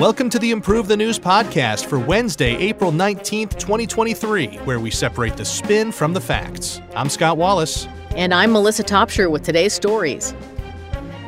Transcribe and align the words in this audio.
Welcome 0.00 0.30
to 0.30 0.38
the 0.38 0.50
Improve 0.50 0.88
the 0.88 0.96
News 0.96 1.18
podcast 1.18 1.84
for 1.84 1.98
Wednesday, 1.98 2.56
April 2.56 2.90
19th, 2.90 3.58
2023, 3.58 4.56
where 4.60 4.80
we 4.80 4.90
separate 4.90 5.36
the 5.36 5.44
spin 5.44 5.92
from 5.92 6.14
the 6.14 6.20
facts. 6.22 6.80
I'm 6.96 7.10
Scott 7.10 7.36
Wallace. 7.36 7.86
And 8.16 8.32
I'm 8.32 8.50
Melissa 8.50 8.82
Topshire 8.82 9.30
with 9.30 9.42
today's 9.42 9.74
stories. 9.74 10.32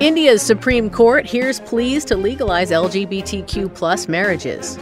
India's 0.01 0.41
Supreme 0.41 0.89
Court 0.89 1.27
hears 1.27 1.61
pleas 1.61 2.03
to 2.07 2.17
legalize 2.17 2.71
LGBTQ 2.71 3.75
plus 3.75 4.09
marriages. 4.09 4.79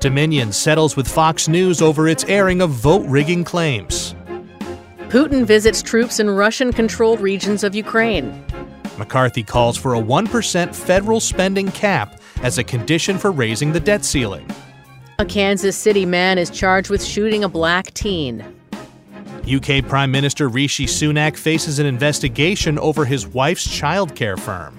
Dominion 0.00 0.50
settles 0.50 0.96
with 0.96 1.06
Fox 1.06 1.46
News 1.46 1.82
over 1.82 2.08
its 2.08 2.24
airing 2.24 2.62
of 2.62 2.70
vote 2.70 3.06
rigging 3.06 3.44
claims. 3.44 4.14
Putin 5.10 5.44
visits 5.44 5.82
troops 5.82 6.18
in 6.18 6.30
Russian 6.30 6.72
controlled 6.72 7.20
regions 7.20 7.62
of 7.62 7.74
Ukraine. 7.74 8.42
McCarthy 8.96 9.42
calls 9.42 9.76
for 9.76 9.94
a 9.94 10.00
1% 10.00 10.74
federal 10.74 11.20
spending 11.20 11.70
cap 11.72 12.22
as 12.44 12.58
a 12.58 12.62
condition 12.62 13.18
for 13.18 13.32
raising 13.32 13.72
the 13.72 13.80
debt 13.80 14.04
ceiling. 14.04 14.48
A 15.18 15.24
Kansas 15.24 15.76
City 15.76 16.04
man 16.04 16.38
is 16.38 16.50
charged 16.50 16.90
with 16.90 17.02
shooting 17.02 17.42
a 17.42 17.48
black 17.48 17.92
teen. 17.94 18.44
UK 19.50 19.84
Prime 19.86 20.10
Minister 20.10 20.48
Rishi 20.48 20.86
Sunak 20.86 21.36
faces 21.36 21.78
an 21.78 21.86
investigation 21.86 22.78
over 22.78 23.04
his 23.04 23.26
wife's 23.26 23.66
childcare 23.66 24.38
firm. 24.38 24.78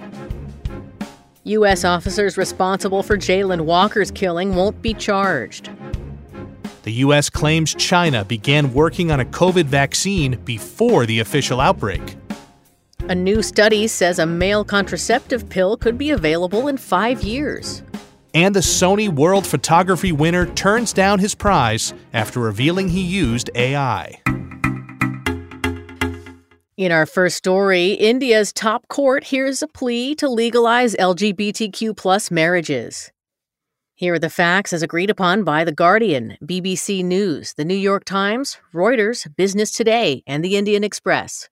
U.S. 1.44 1.84
officers 1.84 2.36
responsible 2.36 3.02
for 3.02 3.16
Jayland 3.16 3.62
Walker's 3.62 4.10
killing 4.10 4.54
won't 4.54 4.80
be 4.80 4.94
charged. 4.94 5.70
The 6.82 6.92
U.S. 6.92 7.28
claims 7.30 7.74
China 7.74 8.24
began 8.24 8.72
working 8.72 9.10
on 9.10 9.18
a 9.18 9.24
COVID 9.24 9.64
vaccine 9.64 10.38
before 10.44 11.04
the 11.04 11.18
official 11.18 11.60
outbreak. 11.60 12.16
A 13.08 13.14
new 13.14 13.40
study 13.40 13.86
says 13.86 14.18
a 14.18 14.26
male 14.26 14.64
contraceptive 14.64 15.48
pill 15.48 15.76
could 15.76 15.96
be 15.96 16.10
available 16.10 16.66
in 16.66 16.76
five 16.76 17.22
years. 17.22 17.84
And 18.34 18.52
the 18.52 18.60
Sony 18.60 19.08
World 19.08 19.46
Photography 19.46 20.10
winner 20.10 20.46
turns 20.54 20.92
down 20.92 21.20
his 21.20 21.32
prize 21.32 21.94
after 22.12 22.40
revealing 22.40 22.88
he 22.88 23.00
used 23.00 23.48
AI. 23.54 24.20
In 26.76 26.90
our 26.90 27.06
first 27.06 27.36
story, 27.36 27.92
India's 27.92 28.52
top 28.52 28.88
court 28.88 29.22
hears 29.22 29.62
a 29.62 29.68
plea 29.68 30.16
to 30.16 30.28
legalize 30.28 30.96
LGBTQ 30.96 31.96
plus 31.96 32.32
marriages. 32.32 33.12
Here 33.94 34.14
are 34.14 34.18
the 34.18 34.28
facts 34.28 34.72
as 34.72 34.82
agreed 34.82 35.10
upon 35.10 35.44
by 35.44 35.62
The 35.62 35.70
Guardian, 35.70 36.36
BBC 36.44 37.04
News, 37.04 37.54
The 37.54 37.64
New 37.64 37.76
York 37.76 38.04
Times, 38.04 38.58
Reuters, 38.74 39.28
Business 39.36 39.70
Today, 39.70 40.24
and 40.26 40.44
The 40.44 40.56
Indian 40.56 40.82
Express. 40.82 41.48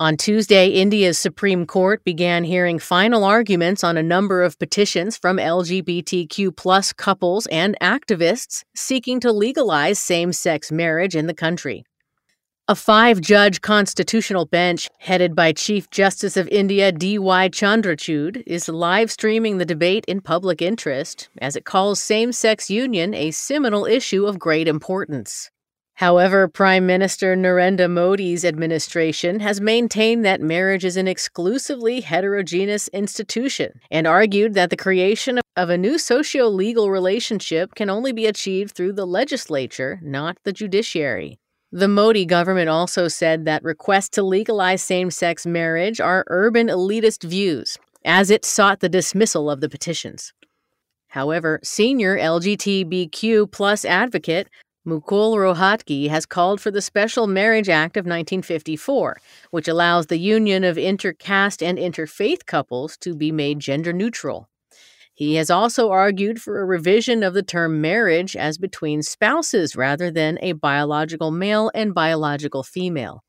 On 0.00 0.16
Tuesday, 0.16 0.68
India's 0.68 1.18
Supreme 1.18 1.66
Court 1.66 2.04
began 2.04 2.44
hearing 2.44 2.78
final 2.78 3.24
arguments 3.24 3.82
on 3.82 3.96
a 3.96 4.02
number 4.02 4.44
of 4.44 4.56
petitions 4.56 5.16
from 5.16 5.38
LGBTQ 5.38 6.56
plus 6.56 6.92
couples 6.92 7.48
and 7.48 7.76
activists 7.82 8.62
seeking 8.76 9.18
to 9.18 9.32
legalize 9.32 9.98
same 9.98 10.32
sex 10.32 10.70
marriage 10.70 11.16
in 11.16 11.26
the 11.26 11.34
country. 11.34 11.82
A 12.68 12.76
five 12.76 13.20
judge 13.20 13.60
constitutional 13.60 14.46
bench, 14.46 14.88
headed 15.00 15.34
by 15.34 15.50
Chief 15.52 15.90
Justice 15.90 16.36
of 16.36 16.46
India 16.46 16.92
D.Y. 16.92 17.48
Chandrachud, 17.48 18.44
is 18.46 18.68
live 18.68 19.10
streaming 19.10 19.58
the 19.58 19.64
debate 19.64 20.04
in 20.06 20.20
public 20.20 20.62
interest 20.62 21.28
as 21.42 21.56
it 21.56 21.64
calls 21.64 22.00
same 22.00 22.30
sex 22.30 22.70
union 22.70 23.14
a 23.14 23.32
seminal 23.32 23.84
issue 23.84 24.26
of 24.26 24.38
great 24.38 24.68
importance. 24.68 25.50
However, 25.98 26.46
Prime 26.46 26.86
Minister 26.86 27.34
Narendra 27.34 27.90
Modi's 27.90 28.44
administration 28.44 29.40
has 29.40 29.60
maintained 29.60 30.24
that 30.24 30.40
marriage 30.40 30.84
is 30.84 30.96
an 30.96 31.08
exclusively 31.08 32.02
heterogeneous 32.02 32.86
institution 32.92 33.80
and 33.90 34.06
argued 34.06 34.54
that 34.54 34.70
the 34.70 34.76
creation 34.76 35.40
of 35.56 35.70
a 35.70 35.76
new 35.76 35.98
socio 35.98 36.46
legal 36.46 36.88
relationship 36.88 37.74
can 37.74 37.90
only 37.90 38.12
be 38.12 38.26
achieved 38.26 38.76
through 38.76 38.92
the 38.92 39.08
legislature, 39.08 39.98
not 40.00 40.38
the 40.44 40.52
judiciary. 40.52 41.40
The 41.72 41.88
Modi 41.88 42.26
government 42.26 42.68
also 42.68 43.08
said 43.08 43.44
that 43.46 43.64
requests 43.64 44.10
to 44.10 44.22
legalize 44.22 44.80
same 44.80 45.10
sex 45.10 45.46
marriage 45.46 46.00
are 46.00 46.24
urban 46.28 46.68
elitist 46.68 47.24
views, 47.24 47.76
as 48.04 48.30
it 48.30 48.44
sought 48.44 48.78
the 48.78 48.88
dismissal 48.88 49.50
of 49.50 49.60
the 49.60 49.68
petitions. 49.68 50.32
However, 51.08 51.58
senior 51.64 52.16
LGBTQ 52.16 53.50
plus 53.50 53.84
advocate 53.84 54.48
Mukul 54.88 55.36
Rohatgi 55.36 56.08
has 56.08 56.24
called 56.24 56.62
for 56.62 56.70
the 56.70 56.80
Special 56.80 57.26
Marriage 57.26 57.68
Act 57.68 57.98
of 57.98 58.06
1954, 58.06 59.20
which 59.50 59.68
allows 59.68 60.06
the 60.06 60.16
union 60.16 60.64
of 60.64 60.78
intercaste 60.78 61.62
and 61.62 61.76
interfaith 61.76 62.46
couples 62.46 62.96
to 62.96 63.14
be 63.14 63.30
made 63.30 63.60
gender 63.60 63.92
neutral. 63.92 64.48
He 65.12 65.34
has 65.34 65.50
also 65.50 65.90
argued 65.90 66.40
for 66.40 66.58
a 66.58 66.64
revision 66.64 67.22
of 67.22 67.34
the 67.34 67.42
term 67.42 67.82
marriage 67.82 68.34
as 68.34 68.56
between 68.56 69.02
spouses 69.02 69.76
rather 69.76 70.10
than 70.10 70.38
a 70.40 70.52
biological 70.52 71.30
male 71.32 71.70
and 71.74 71.92
biological 71.92 72.62
female. 72.62 73.22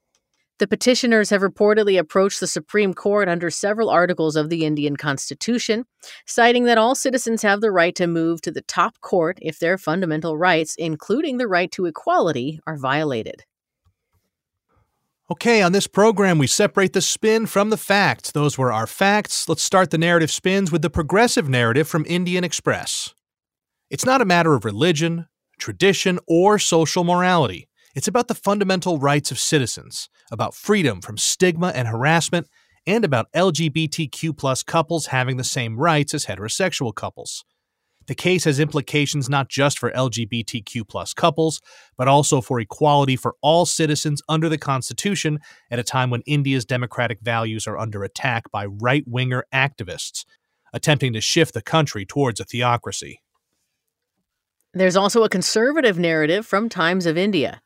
The 0.59 0.67
petitioners 0.67 1.29
have 1.29 1.41
reportedly 1.41 1.97
approached 1.97 2.41
the 2.41 2.47
Supreme 2.47 2.93
Court 2.93 3.29
under 3.29 3.49
several 3.49 3.89
articles 3.89 4.35
of 4.35 4.49
the 4.49 4.65
Indian 4.65 4.97
Constitution, 4.97 5.85
citing 6.25 6.65
that 6.65 6.77
all 6.77 6.95
citizens 6.95 7.41
have 7.43 7.61
the 7.61 7.71
right 7.71 7.95
to 7.95 8.07
move 8.07 8.41
to 8.41 8.51
the 8.51 8.61
top 8.63 8.99
court 8.99 9.39
if 9.41 9.59
their 9.59 9.77
fundamental 9.77 10.37
rights, 10.37 10.75
including 10.75 11.37
the 11.37 11.47
right 11.47 11.71
to 11.71 11.85
equality, 11.85 12.59
are 12.67 12.75
violated. 12.75 13.45
Okay, 15.31 15.61
on 15.61 15.71
this 15.71 15.87
program, 15.87 16.37
we 16.37 16.47
separate 16.47 16.91
the 16.91 17.01
spin 17.01 17.45
from 17.45 17.69
the 17.69 17.77
facts. 17.77 18.31
Those 18.31 18.57
were 18.57 18.73
our 18.73 18.87
facts. 18.87 19.47
Let's 19.47 19.63
start 19.63 19.91
the 19.91 19.97
narrative 19.97 20.31
spins 20.31 20.73
with 20.73 20.81
the 20.81 20.89
progressive 20.89 21.47
narrative 21.47 21.87
from 21.87 22.03
Indian 22.05 22.43
Express. 22.43 23.13
It's 23.89 24.05
not 24.05 24.21
a 24.21 24.25
matter 24.25 24.55
of 24.55 24.65
religion, 24.65 25.27
tradition, 25.57 26.19
or 26.27 26.59
social 26.59 27.05
morality. 27.05 27.68
It's 27.95 28.07
about 28.07 28.27
the 28.27 28.35
fundamental 28.35 28.99
rights 28.99 29.31
of 29.31 29.39
citizens, 29.39 30.09
about 30.31 30.53
freedom 30.53 31.01
from 31.01 31.17
stigma 31.17 31.69
and 31.69 31.87
harassment, 31.87 32.47
and 32.85 33.03
about 33.03 33.31
LGBTQ 33.33 34.37
plus 34.37 34.63
couples 34.63 35.07
having 35.07 35.37
the 35.37 35.43
same 35.43 35.77
rights 35.77 36.13
as 36.13 36.25
heterosexual 36.25 36.93
couples. 36.93 37.43
The 38.07 38.15
case 38.15 38.45
has 38.45 38.59
implications 38.59 39.29
not 39.29 39.49
just 39.49 39.77
for 39.77 39.91
LGBTQ 39.91 40.87
plus 40.87 41.13
couples, 41.13 41.61
but 41.97 42.07
also 42.07 42.41
for 42.41 42.59
equality 42.59 43.15
for 43.15 43.35
all 43.41 43.67
citizens 43.67 44.21
under 44.27 44.49
the 44.49 44.57
Constitution 44.57 45.39
at 45.69 45.77
a 45.77 45.83
time 45.83 46.09
when 46.09 46.21
India's 46.25 46.65
democratic 46.65 47.19
values 47.21 47.67
are 47.67 47.77
under 47.77 48.03
attack 48.03 48.51
by 48.51 48.65
right 48.65 49.03
winger 49.05 49.45
activists 49.53 50.25
attempting 50.73 51.13
to 51.13 51.21
shift 51.21 51.53
the 51.53 51.61
country 51.61 52.05
towards 52.05 52.39
a 52.39 52.45
theocracy. 52.45 53.21
There's 54.73 54.95
also 54.95 55.23
a 55.23 55.29
conservative 55.29 55.97
narrative 55.97 56.45
from 56.45 56.69
Times 56.69 57.05
of 57.05 57.17
India. 57.17 57.61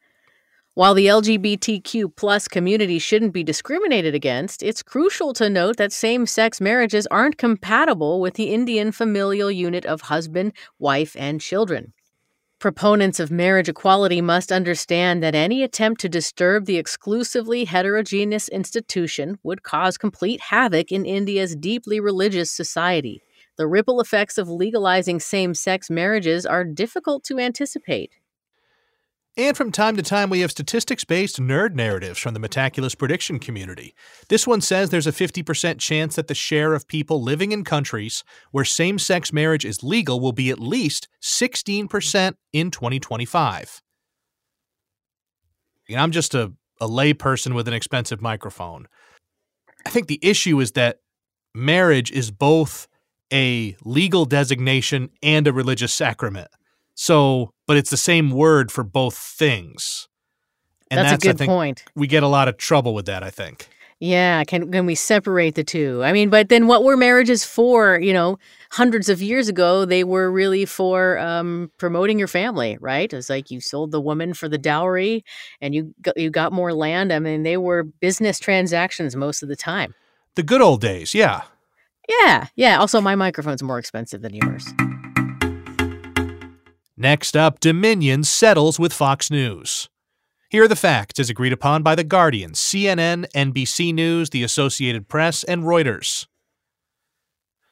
While 0.75 0.95
the 0.95 1.05
LGBTQ 1.05 2.15
plus 2.15 2.47
community 2.47 2.97
shouldn't 2.97 3.31
be 3.31 3.43
discriminated 3.43 4.15
against, 4.15 4.63
it's 4.63 4.81
crucial 4.81 5.31
to 5.33 5.47
note 5.47 5.77
that 5.77 5.91
same 5.91 6.25
sex 6.25 6.59
marriages 6.59 7.05
aren't 7.11 7.37
compatible 7.37 8.19
with 8.19 8.33
the 8.33 8.51
Indian 8.51 8.91
familial 8.91 9.51
unit 9.51 9.85
of 9.85 10.01
husband, 10.01 10.53
wife, 10.79 11.15
and 11.15 11.39
children. 11.39 11.93
Proponents 12.57 13.19
of 13.19 13.29
marriage 13.29 13.69
equality 13.69 14.19
must 14.19 14.51
understand 14.51 15.21
that 15.21 15.35
any 15.35 15.61
attempt 15.61 16.01
to 16.01 16.09
disturb 16.09 16.65
the 16.65 16.77
exclusively 16.77 17.65
heterogeneous 17.65 18.49
institution 18.49 19.37
would 19.43 19.61
cause 19.61 19.95
complete 19.95 20.41
havoc 20.41 20.91
in 20.91 21.05
India's 21.05 21.55
deeply 21.55 21.99
religious 21.99 22.51
society. 22.51 23.21
The 23.57 23.67
ripple 23.67 24.01
effects 24.01 24.39
of 24.39 24.49
legalizing 24.49 25.19
same 25.19 25.53
sex 25.53 25.91
marriages 25.91 26.47
are 26.47 26.63
difficult 26.63 27.23
to 27.25 27.37
anticipate. 27.37 28.11
And 29.35 29.57
from 29.57 29.71
time 29.71 29.95
to 29.95 30.03
time, 30.03 30.29
we 30.29 30.41
have 30.41 30.51
statistics 30.51 31.03
based 31.03 31.41
nerd 31.41 31.73
narratives 31.73 32.19
from 32.19 32.35
the 32.35 32.39
Metaculus 32.39 32.95
prediction 32.95 33.39
community. 33.39 33.95
This 34.29 34.45
one 34.45 34.61
says 34.61 34.91
there's 34.91 35.07
a 35.07 35.11
50% 35.11 35.79
chance 35.79 36.15
that 36.15 36.27
the 36.27 36.35
share 36.35 36.75
of 36.75 36.87
people 36.87 37.21
living 37.21 37.51
in 37.51 37.63
countries 37.63 38.23
where 38.51 38.63
same 38.63 38.99
sex 38.99 39.33
marriage 39.33 39.65
is 39.65 39.83
legal 39.83 40.19
will 40.19 40.33
be 40.33 40.51
at 40.51 40.59
least 40.59 41.07
16% 41.23 42.35
in 42.53 42.69
2025. 42.69 43.81
And 45.89 45.99
I'm 45.99 46.11
just 46.11 46.35
a, 46.35 46.53
a 46.79 46.87
layperson 46.87 47.55
with 47.55 47.67
an 47.67 47.73
expensive 47.73 48.21
microphone. 48.21 48.87
I 49.83 49.89
think 49.89 50.07
the 50.07 50.19
issue 50.21 50.59
is 50.59 50.73
that 50.73 50.99
marriage 51.55 52.11
is 52.11 52.29
both 52.29 52.87
a 53.33 53.75
legal 53.83 54.25
designation 54.25 55.09
and 55.23 55.47
a 55.47 55.53
religious 55.53 55.91
sacrament. 55.91 56.49
So, 56.95 57.53
but 57.67 57.77
it's 57.77 57.89
the 57.89 57.97
same 57.97 58.31
word 58.31 58.71
for 58.71 58.83
both 58.83 59.15
things. 59.15 60.07
And 60.91 60.99
that's, 60.99 61.23
that's 61.23 61.41
a 61.41 61.43
good 61.43 61.45
point. 61.47 61.83
We 61.95 62.07
get 62.07 62.23
a 62.23 62.27
lot 62.27 62.47
of 62.47 62.57
trouble 62.57 62.93
with 62.93 63.07
that, 63.07 63.23
I 63.23 63.31
think. 63.31 63.67
Yeah, 63.99 64.43
can 64.43 64.69
can 64.69 64.85
we 64.85 64.95
separate 64.95 65.55
the 65.55 65.63
two? 65.63 66.03
I 66.03 66.11
mean, 66.11 66.29
but 66.29 66.49
then 66.49 66.67
what 66.67 66.83
were 66.83 66.97
marriages 66.97 67.45
for? 67.45 67.97
You 68.01 68.11
know, 68.11 68.37
hundreds 68.71 69.07
of 69.07 69.21
years 69.21 69.47
ago, 69.47 69.85
they 69.85 70.03
were 70.03 70.29
really 70.29 70.65
for 70.65 71.17
um, 71.19 71.71
promoting 71.77 72.19
your 72.19 72.27
family, 72.27 72.77
right? 72.81 73.11
It's 73.13 73.29
like 73.29 73.49
you 73.49 73.61
sold 73.61 73.91
the 73.91 74.01
woman 74.01 74.33
for 74.33 74.49
the 74.49 74.57
dowry, 74.57 75.23
and 75.61 75.73
you 75.73 75.95
got, 76.01 76.17
you 76.17 76.29
got 76.29 76.51
more 76.51 76.73
land. 76.73 77.13
I 77.13 77.19
mean, 77.19 77.43
they 77.43 77.55
were 77.55 77.83
business 77.83 78.39
transactions 78.39 79.15
most 79.15 79.41
of 79.41 79.47
the 79.47 79.55
time. 79.55 79.95
The 80.35 80.43
good 80.43 80.61
old 80.61 80.81
days, 80.81 81.13
yeah. 81.13 81.43
Yeah, 82.09 82.47
yeah. 82.57 82.79
Also, 82.79 82.99
my 82.99 83.15
microphone's 83.15 83.63
more 83.63 83.79
expensive 83.79 84.21
than 84.21 84.33
yours. 84.33 84.67
Next 86.95 87.35
up, 87.35 87.59
Dominion 87.59 88.23
settles 88.23 88.79
with 88.79 88.93
Fox 88.93 89.31
News. 89.31 89.89
Here 90.51 90.65
are 90.65 90.67
the 90.67 90.75
facts 90.75 91.19
as 91.19 91.27
agreed 91.27 91.51
upon 91.51 91.81
by 91.81 91.95
The 91.95 92.03
Guardian, 92.03 92.51
CNN, 92.51 93.25
NBC 93.35 93.91
News, 93.91 94.29
the 94.29 94.43
Associated 94.43 95.09
Press, 95.09 95.43
and 95.43 95.63
Reuters. 95.63 96.27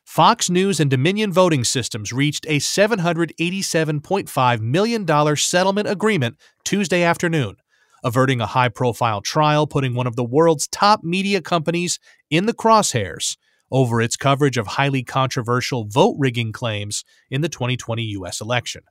Fox 0.03 0.50
News 0.50 0.79
and 0.79 0.89
Dominion 0.89 1.31
Voting 1.31 1.63
Systems 1.63 2.12
reached 2.12 2.47
a 2.47 2.57
$787.5 2.57 4.59
million 4.59 5.38
settlement 5.38 5.88
agreement 5.88 6.38
Tuesday 6.63 7.03
afternoon, 7.03 7.57
averting 8.03 8.41
a 8.41 8.47
high 8.47 8.69
profile 8.69 9.21
trial 9.21 9.67
putting 9.67 9.94
one 9.94 10.07
of 10.07 10.15
the 10.15 10.24
world's 10.24 10.67
top 10.67 11.03
media 11.03 11.41
companies 11.41 12.00
in 12.31 12.47
the 12.47 12.56
crosshairs 12.56 13.38
over 13.69 14.01
its 14.01 14.17
coverage 14.17 14.57
of 14.57 14.65
highly 14.65 15.03
controversial 15.03 15.85
vote 15.85 16.15
rigging 16.17 16.51
claims 16.51 17.06
in 17.29 17.41
the 17.41 17.50
2020 17.50 18.01
U.S. 18.01 18.41
election. 18.41 18.81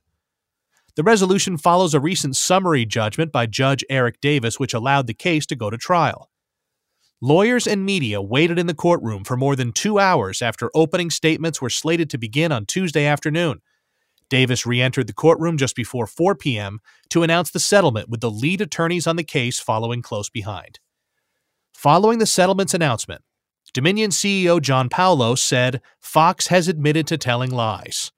The 0.95 1.03
resolution 1.03 1.57
follows 1.57 1.93
a 1.93 1.99
recent 1.99 2.35
summary 2.35 2.85
judgment 2.85 3.31
by 3.31 3.45
Judge 3.45 3.83
Eric 3.89 4.19
Davis, 4.19 4.59
which 4.59 4.73
allowed 4.73 5.07
the 5.07 5.13
case 5.13 5.45
to 5.47 5.55
go 5.55 5.69
to 5.69 5.77
trial. 5.77 6.29
Lawyers 7.21 7.67
and 7.67 7.85
media 7.85 8.21
waited 8.21 8.57
in 8.57 8.67
the 8.67 8.73
courtroom 8.73 9.23
for 9.23 9.37
more 9.37 9.55
than 9.55 9.71
two 9.71 9.99
hours 9.99 10.41
after 10.41 10.71
opening 10.73 11.09
statements 11.09 11.61
were 11.61 11.69
slated 11.69 12.09
to 12.09 12.17
begin 12.17 12.51
on 12.51 12.65
Tuesday 12.65 13.05
afternoon. 13.05 13.61
Davis 14.29 14.65
re 14.65 14.81
entered 14.81 15.07
the 15.07 15.13
courtroom 15.13 15.57
just 15.57 15.75
before 15.75 16.07
4 16.07 16.35
p.m. 16.35 16.79
to 17.09 17.21
announce 17.21 17.51
the 17.51 17.59
settlement, 17.59 18.09
with 18.09 18.21
the 18.21 18.31
lead 18.31 18.59
attorneys 18.59 19.05
on 19.05 19.17
the 19.17 19.23
case 19.23 19.59
following 19.59 20.01
close 20.01 20.29
behind. 20.29 20.79
Following 21.73 22.19
the 22.19 22.25
settlement's 22.25 22.73
announcement, 22.73 23.21
Dominion 23.73 24.11
CEO 24.11 24.61
John 24.61 24.89
Paulo 24.89 25.35
said 25.35 25.81
Fox 25.99 26.47
has 26.47 26.67
admitted 26.67 27.07
to 27.07 27.17
telling 27.17 27.51
lies. 27.51 28.11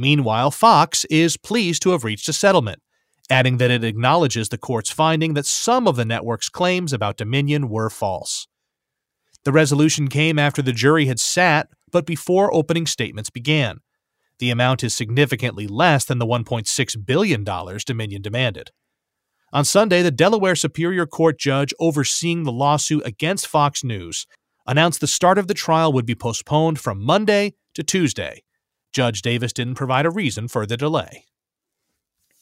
Meanwhile, 0.00 0.52
Fox 0.52 1.04
is 1.10 1.36
pleased 1.36 1.82
to 1.82 1.90
have 1.90 2.04
reached 2.04 2.26
a 2.26 2.32
settlement, 2.32 2.80
adding 3.28 3.58
that 3.58 3.70
it 3.70 3.84
acknowledges 3.84 4.48
the 4.48 4.56
court's 4.56 4.90
finding 4.90 5.34
that 5.34 5.44
some 5.44 5.86
of 5.86 5.96
the 5.96 6.06
network's 6.06 6.48
claims 6.48 6.94
about 6.94 7.18
Dominion 7.18 7.68
were 7.68 7.90
false. 7.90 8.48
The 9.44 9.52
resolution 9.52 10.08
came 10.08 10.38
after 10.38 10.62
the 10.62 10.72
jury 10.72 11.04
had 11.04 11.20
sat, 11.20 11.68
but 11.92 12.06
before 12.06 12.54
opening 12.54 12.86
statements 12.86 13.28
began. 13.28 13.80
The 14.38 14.48
amount 14.48 14.82
is 14.82 14.94
significantly 14.94 15.66
less 15.66 16.06
than 16.06 16.16
the 16.16 16.24
$1.6 16.24 17.04
billion 17.06 17.44
Dominion 17.44 18.22
demanded. 18.22 18.70
On 19.52 19.66
Sunday, 19.66 20.00
the 20.00 20.10
Delaware 20.10 20.56
Superior 20.56 21.04
Court 21.04 21.38
judge 21.38 21.74
overseeing 21.78 22.44
the 22.44 22.52
lawsuit 22.52 23.04
against 23.04 23.46
Fox 23.46 23.84
News 23.84 24.26
announced 24.66 25.02
the 25.02 25.06
start 25.06 25.36
of 25.36 25.46
the 25.46 25.52
trial 25.52 25.92
would 25.92 26.06
be 26.06 26.14
postponed 26.14 26.80
from 26.80 27.04
Monday 27.04 27.52
to 27.74 27.82
Tuesday 27.82 28.44
Judge 28.92 29.22
Davis 29.22 29.52
didn't 29.52 29.74
provide 29.74 30.06
a 30.06 30.10
reason 30.10 30.48
for 30.48 30.66
the 30.66 30.76
delay. 30.76 31.24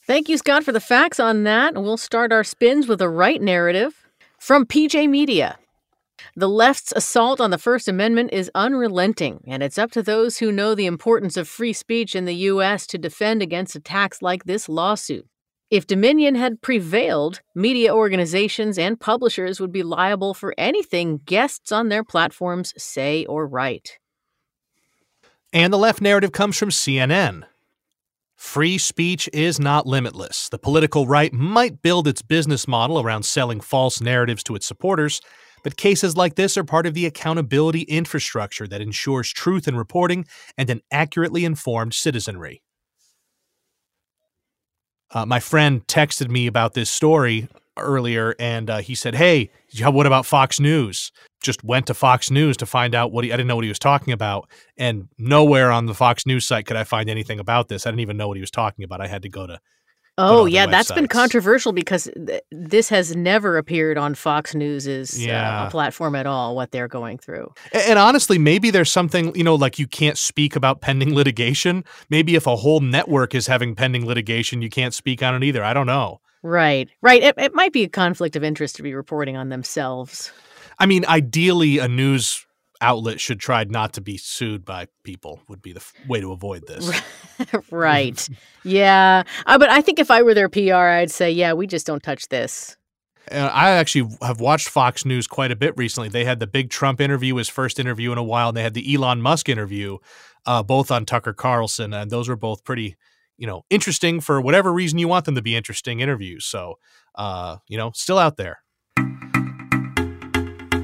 Thank 0.07 0.29
you, 0.29 0.39
Scott, 0.39 0.65
for 0.65 0.73
the 0.73 0.81
facts 0.81 1.21
on 1.21 1.45
that. 1.45 1.75
And 1.75 1.85
We'll 1.85 1.99
start 1.99 2.33
our 2.33 2.45
spins 2.45 2.89
with 2.89 3.01
the 3.01 3.11
right 3.11 3.43
narrative 3.43 4.09
from 4.39 4.65
PJ 4.65 5.09
Media. 5.09 5.59
The 6.35 6.49
left's 6.49 6.93
assault 6.97 7.41
on 7.41 7.51
the 7.51 7.59
First 7.59 7.89
Amendment 7.89 8.31
is 8.33 8.51
unrelenting, 8.55 9.45
and 9.47 9.63
it's 9.63 9.79
up 9.79 9.91
to 9.93 10.03
those 10.03 10.39
who 10.39 10.51
know 10.51 10.75
the 10.75 10.87
importance 10.87 11.37
of 11.37 11.49
free 11.49 11.73
speech 11.73 12.17
in 12.17 12.25
the 12.25 12.35
U.S. 12.35 12.87
to 12.89 12.99
defend 12.99 13.43
against 13.43 13.77
attacks 13.77 14.23
like 14.23 14.45
this 14.45 14.69
lawsuit. 14.69 15.27
If 15.71 15.87
Dominion 15.87 16.35
had 16.35 16.63
prevailed, 16.63 17.43
media 17.55 17.95
organizations 17.95 18.79
and 18.79 18.99
publishers 18.99 19.61
would 19.61 19.73
be 19.73 19.83
liable 19.83 20.33
for 20.33 20.55
anything 20.57 21.21
guests 21.27 21.71
on 21.71 21.91
their 21.91 22.03
platforms 22.03 22.73
say 22.83 23.27
or 23.27 23.47
write. 23.47 23.99
And 25.53 25.73
the 25.73 25.79
left 25.79 26.01
narrative 26.01 26.33
comes 26.33 26.57
from 26.57 26.71
CNN. 26.71 27.45
Free 28.37 28.79
speech 28.79 29.29
is 29.33 29.59
not 29.59 29.87
limitless. 29.87 30.49
The 30.49 30.59
political 30.59 31.07
right 31.07 31.33
might 31.33 31.83
build 31.83 32.07
its 32.07 32.23
business 32.23 32.69
model 32.69 33.01
around 33.01 33.25
selling 33.25 33.61
false 33.61 34.01
narratives 34.01 34.45
to 34.45 34.55
its 34.55 34.67
supporters, 34.67 35.21
but 35.65 35.77
cases 35.77 36.17
like 36.17 36.37
this 36.37 36.57
are 36.57 36.65
part 36.65 36.87
of 36.87 36.95
the 36.95 37.07
accountability 37.07 37.83
infrastructure 37.83 38.69
that 38.69 38.81
ensures 38.81 39.33
truth 39.33 39.67
in 39.67 39.77
reporting 39.77 40.27
and 40.57 40.71
an 40.71 40.83
accurately 40.93 41.45
informed 41.45 41.95
citizenry. 41.95 42.63
Uh, 45.11 45.25
my 45.25 45.41
friend 45.41 45.87
texted 45.87 46.29
me 46.29 46.47
about 46.47 46.75
this 46.75 46.91
story 46.91 47.49
earlier, 47.81 48.35
and 48.39 48.71
uh, 48.71 48.79
he 48.79 48.95
said, 48.95 49.15
"Hey, 49.15 49.51
what 49.81 50.07
about 50.07 50.27
Fox 50.27 50.61
News?" 50.61 51.13
Just 51.41 51.63
went 51.63 51.87
to 51.87 51.95
Fox 51.95 52.31
News 52.31 52.57
to 52.59 52.67
find 52.67 52.95
out 52.95 53.13
what 53.13 53.25
he. 53.25 53.33
I 53.33 53.37
didn't 53.37 53.49
know 53.49 53.57
what 53.57 53.65
he 53.65 53.71
was 53.71 53.79
talking 53.79 54.13
about, 54.13 54.49
and 54.77 55.09
nowhere 55.19 55.71
on 55.71 55.87
the 55.87 55.95
Fox 55.95 56.27
News 56.27 56.47
site 56.47 56.67
could 56.67 56.77
I 56.77 56.85
find 56.85 57.09
anything 57.09 57.39
about 57.41 57.69
this. 57.69 57.87
I 57.87 57.91
didn't 57.91 58.01
even 58.01 58.17
know 58.17 58.29
what 58.29 58.37
he 58.37 58.41
was 58.41 58.51
talking 58.51 58.85
about. 58.85 59.01
I 59.01 59.07
had 59.07 59.23
to 59.23 59.29
go 59.29 59.47
to. 59.47 59.61
Oh 60.21 60.47
yeah, 60.47 60.67
that's 60.67 60.91
been 60.91 61.07
controversial 61.07 61.73
because 61.73 62.11
th- 62.27 62.43
this 62.51 62.89
has 62.89 63.15
never 63.15 63.57
appeared 63.57 63.97
on 63.97 64.17
Fox 64.17 64.53
News's 64.53 65.25
yeah. 65.25 65.63
uh, 65.63 65.71
platform 65.71 66.17
at 66.17 66.27
all. 66.27 66.57
What 66.57 66.73
they're 66.73 66.89
going 66.89 67.19
through, 67.19 67.53
and, 67.73 67.83
and 67.91 67.99
honestly, 68.01 68.37
maybe 68.37 68.71
there's 68.71 68.91
something 68.91 69.33
you 69.37 69.45
know, 69.45 69.55
like 69.55 69.79
you 69.79 69.87
can't 69.87 70.19
speak 70.19 70.57
about 70.57 70.81
pending 70.81 71.15
litigation. 71.15 71.85
Maybe 72.11 72.35
if 72.35 72.49
a 72.49 72.57
whole 72.57 72.81
network 72.81 73.33
is 73.33 73.47
having 73.47 73.77
pending 73.77 74.07
litigation, 74.07 74.61
you 74.61 74.69
can't 74.69 74.93
speak 74.93 75.23
on 75.23 75.37
it 75.37 75.45
either. 75.45 75.63
I 75.63 75.73
don't 75.73 75.87
know. 75.87 76.21
Right, 76.43 76.89
right. 77.03 77.23
It, 77.23 77.35
it 77.39 77.55
might 77.55 77.73
be 77.73 77.85
a 77.85 77.89
conflict 77.89 78.37
of 78.37 78.45
interest 78.45 78.77
to 78.77 78.83
be 78.83 78.95
reporting 78.95 79.37
on 79.37 79.49
themselves. 79.49 80.33
I 80.79 80.87
mean, 80.87 81.05
ideally, 81.07 81.79
a 81.79 81.89
news 81.89 82.47
outlet 82.81 83.21
should 83.21 83.41
try 83.41 83.65
not 83.65 83.93
to 83.95 84.01
be 84.01 84.17
sued 84.17 84.65
by 84.65 84.87
people 85.03 85.41
would 85.49 85.61
be 85.61 85.73
the 85.73 85.81
f- 85.81 85.93
way 86.07 86.21
to 86.21 86.33
avoid 86.33 86.67
this. 86.69 86.91
right. 87.71 88.29
yeah. 88.65 89.25
Uh, 89.47 89.59
but 89.59 89.69
I 89.71 89.81
think 89.81 89.99
if 89.99 90.11
I 90.11 90.23
were 90.23 90.35
their 90.35 90.49
PR, 90.49 90.75
I'd 90.75 91.11
say, 91.11 91.31
yeah, 91.31 91.53
we 91.53 91.67
just 91.67 91.87
don't 91.87 92.03
touch 92.03 92.29
this. 92.29 92.77
Uh, 93.31 93.51
I 93.53 93.71
actually 93.71 94.17
have 94.23 94.41
watched 94.41 94.69
Fox 94.69 95.05
News 95.05 95.27
quite 95.27 95.51
a 95.51 95.57
bit 95.57 95.77
recently. 95.77 96.09
They 96.09 96.25
had 96.25 96.41
the 96.41 96.47
big 96.47 96.71
Trump 96.71 97.01
interview, 97.01 97.37
his 97.37 97.49
first 97.49 97.79
interview 97.79 98.13
in 98.13 98.19
a 98.19 98.23
while, 98.23 98.49
and 98.49 98.57
they 98.57 98.63
had 98.63 98.75
the 98.75 98.95
Elon 98.95 99.21
Musk 99.21 99.49
interview, 99.49 99.99
uh, 100.47 100.63
both 100.63 100.91
on 100.91 101.05
Tucker 101.05 101.35
Carlson, 101.35 101.93
and 101.93 102.11
those 102.11 102.29
were 102.29 102.37
both 102.37 102.65
pretty 102.65 102.97
you 103.39 103.47
know, 103.47 103.65
interesting 103.71 104.21
for 104.21 104.41
whatever 104.41 104.73
reason 104.73 104.99
you 104.99 105.09
want 105.09 105.25
them 105.25 105.37
to 105.37 105.43
be 105.43 105.57
interesting 105.57 106.01
interviews. 106.01 106.45
So, 106.45 106.79
uh, 107.15 107.59
you 107.69 107.79
know, 107.79 107.93
still 107.95 108.19
out 108.19 108.37
there. 108.37 108.59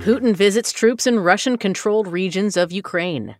Putin 0.04 0.34
visits 0.34 0.72
troops 0.72 1.06
in 1.06 1.18
Russian 1.20 1.58
controlled 1.58 2.06
regions 2.08 2.56
of 2.56 2.72
Ukraine. 2.72 3.36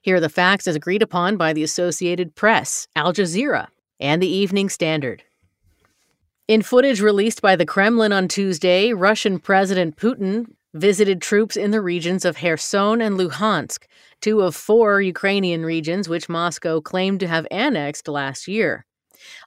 Here 0.00 0.16
are 0.16 0.20
the 0.20 0.28
facts 0.28 0.66
as 0.66 0.74
agreed 0.74 1.02
upon 1.02 1.36
by 1.36 1.52
the 1.52 1.62
Associated 1.62 2.34
Press, 2.34 2.88
Al 2.96 3.12
Jazeera, 3.12 3.68
and 4.00 4.22
the 4.22 4.28
Evening 4.28 4.68
Standard. 4.68 5.22
In 6.48 6.62
footage 6.62 7.00
released 7.00 7.42
by 7.42 7.56
the 7.56 7.66
Kremlin 7.66 8.12
on 8.12 8.26
Tuesday, 8.26 8.92
Russian 8.92 9.38
President 9.38 9.96
Putin 9.96 10.46
visited 10.74 11.20
troops 11.20 11.56
in 11.56 11.70
the 11.70 11.80
regions 11.80 12.24
of 12.24 12.36
Kherson 12.36 13.00
and 13.00 13.18
Luhansk, 13.18 13.84
two 14.22 14.40
of 14.40 14.56
four 14.56 15.02
Ukrainian 15.02 15.66
regions 15.66 16.08
which 16.08 16.28
Moscow 16.28 16.80
claimed 16.80 17.20
to 17.20 17.28
have 17.28 17.46
annexed 17.50 18.08
last 18.08 18.48
year. 18.48 18.86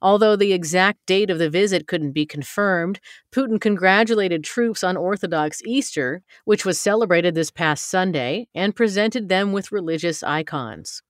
Although 0.02 0.36
the 0.36 0.54
exact 0.54 1.06
date 1.06 1.30
of 1.30 1.40
the 1.40 1.50
visit 1.50 1.88
couldn't 1.88 2.12
be 2.12 2.26
confirmed, 2.26 3.00
Putin 3.32 3.60
congratulated 3.60 4.44
troops 4.44 4.84
on 4.84 4.96
Orthodox 4.96 5.62
Easter, 5.66 6.22
which 6.46 6.66
was 6.66 6.80
celebrated 6.80 7.36
this 7.36 7.52
past 7.52 7.90
Sunday, 7.90 8.48
and 8.54 8.76
presented 8.76 9.28
them 9.28 9.52
with 9.52 9.72
religious 9.72 10.24
icons. 10.24 11.02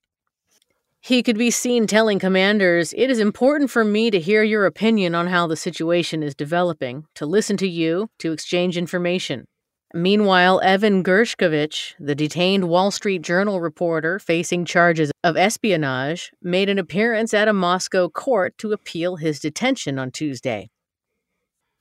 He 1.00 1.22
could 1.22 1.38
be 1.38 1.52
seen 1.52 1.86
telling 1.86 2.18
commanders, 2.18 2.92
It 2.98 3.12
is 3.12 3.20
important 3.20 3.70
for 3.70 3.84
me 3.84 4.10
to 4.10 4.20
hear 4.20 4.42
your 4.42 4.66
opinion 4.66 5.14
on 5.14 5.28
how 5.28 5.46
the 5.46 5.56
situation 5.56 6.24
is 6.24 6.34
developing, 6.34 7.06
to 7.14 7.28
listen 7.28 7.58
to 7.58 7.68
you, 7.68 8.10
to 8.20 8.32
exchange 8.32 8.76
information. 8.76 9.46
Meanwhile, 9.94 10.62
Evan 10.64 11.04
Gershkovich, 11.04 11.94
the 12.00 12.16
detained 12.16 12.68
Wall 12.68 12.92
Street 12.92 13.22
Journal 13.22 13.62
reporter 13.62 14.20
facing 14.20 14.66
charges 14.66 15.12
of 15.24 15.38
espionage, 15.38 16.32
made 16.42 16.70
an 16.70 16.80
appearance 16.80 17.34
at 17.34 17.48
a 17.48 17.54
Moscow 17.54 18.10
court 18.10 18.58
to 18.58 18.74
appeal 18.74 19.16
his 19.16 19.40
detention 19.40 19.98
on 19.98 20.12
Tuesday. 20.12 20.70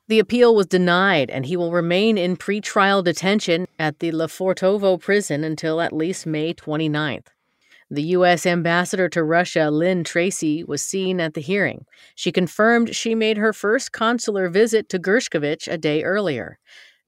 The 0.06 0.18
appeal 0.18 0.54
was 0.54 0.66
denied, 0.66 1.30
and 1.30 1.46
he 1.46 1.56
will 1.56 1.72
remain 1.72 2.18
in 2.18 2.36
pretrial 2.36 3.02
detention 3.02 3.66
at 3.78 4.00
the 4.00 4.12
Lefortovo 4.12 5.00
prison 5.00 5.42
until 5.42 5.80
at 5.80 5.94
least 5.94 6.26
May 6.26 6.52
29th. 6.52 7.28
The 7.90 8.02
U.S. 8.02 8.44
ambassador 8.44 9.08
to 9.10 9.22
Russia, 9.24 9.70
Lynn 9.70 10.04
Tracy, 10.04 10.62
was 10.62 10.82
seen 10.82 11.20
at 11.20 11.34
the 11.34 11.40
hearing. 11.40 11.86
She 12.14 12.32
confirmed 12.32 12.94
she 12.94 13.14
made 13.14 13.38
her 13.38 13.52
first 13.52 13.92
consular 13.92 14.48
visit 14.48 14.88
to 14.90 14.98
Gershkovich 14.98 15.68
a 15.68 15.78
day 15.78 16.02
earlier. 16.02 16.58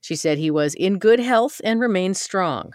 She 0.07 0.15
said 0.15 0.39
he 0.39 0.53
was 0.53 0.77
in 0.77 1.01
good 1.01 1.19
health 1.19 1.61
and 1.65 1.81
remains 1.81 2.21
strong. 2.21 2.75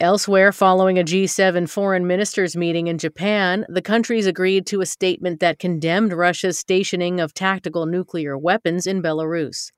Elsewhere, 0.00 0.50
following 0.50 0.98
a 0.98 1.04
G7 1.04 1.68
foreign 1.68 2.06
ministers 2.06 2.56
meeting 2.56 2.86
in 2.86 2.96
Japan, 2.96 3.66
the 3.68 3.82
countries 3.82 4.26
agreed 4.26 4.64
to 4.68 4.80
a 4.80 4.86
statement 4.86 5.40
that 5.40 5.58
condemned 5.58 6.14
Russia's 6.14 6.58
stationing 6.58 7.20
of 7.20 7.34
tactical 7.34 7.84
nuclear 7.84 8.38
weapons 8.38 8.86
in 8.86 9.02
Belarus. 9.02 9.72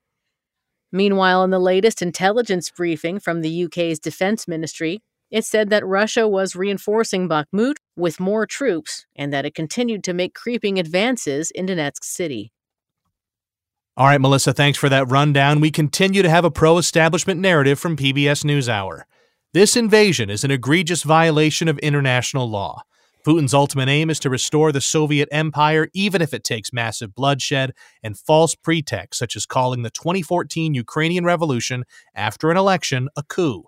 Meanwhile, 0.93 1.43
in 1.43 1.51
the 1.51 1.59
latest 1.59 2.03
intelligence 2.03 2.71
briefing 2.71 3.19
from 3.19 3.41
the 3.41 3.65
UK's 3.65 3.99
defense 3.99 4.47
ministry, 4.47 5.03
It 5.29 5.45
said 5.45 5.71
that 5.71 5.85
Russia 5.85 6.29
was 6.29 6.55
reinforcing 6.55 7.29
Bakhmut 7.29 7.79
with 7.97 8.21
more 8.21 8.47
troops 8.47 9.07
and 9.17 9.33
that 9.33 9.45
it 9.45 9.57
continued 9.57 10.05
to 10.05 10.15
make 10.15 10.35
creeping 10.35 10.79
advances 10.79 11.51
in 11.51 11.67
Donetsk 11.67 12.05
city. 12.05 12.53
All 13.95 14.07
right, 14.07 14.21
Melissa, 14.21 14.55
thanks 14.55 14.79
for 14.79 14.89
that 14.89 15.11
rundown. 15.11 15.61
We 15.61 15.71
continue 15.71 16.23
to 16.23 16.31
have 16.31 16.47
a 16.47 16.51
pro 16.51 16.79
establishment 16.79 17.41
narrative 17.41 17.79
from 17.79 17.95
PBS 17.95 18.43
NewsHour. 18.43 19.03
This 19.53 19.77
invasion 19.77 20.31
is 20.31 20.45
an 20.45 20.51
egregious 20.51 21.03
violation 21.03 21.69
of 21.69 21.79
international 21.81 22.49
law. 22.49 22.85
Putin's 23.27 23.53
ultimate 23.53 23.91
aim 23.91 24.09
is 24.09 24.19
to 24.21 24.31
restore 24.31 24.73
the 24.73 24.81
Soviet 24.81 25.29
Empire, 25.31 25.89
even 25.93 26.23
if 26.23 26.33
it 26.33 26.43
takes 26.43 26.73
massive 26.73 27.15
bloodshed 27.15 27.75
and 28.03 28.19
false 28.19 28.55
pretexts, 28.55 29.19
such 29.19 29.37
as 29.37 29.45
calling 29.45 29.83
the 29.83 29.91
2014 29.91 30.73
Ukrainian 30.73 31.27
Revolution 31.27 31.85
after 32.15 32.51
an 32.51 32.57
election 32.57 33.11
a 33.15 33.23
coup. 33.23 33.65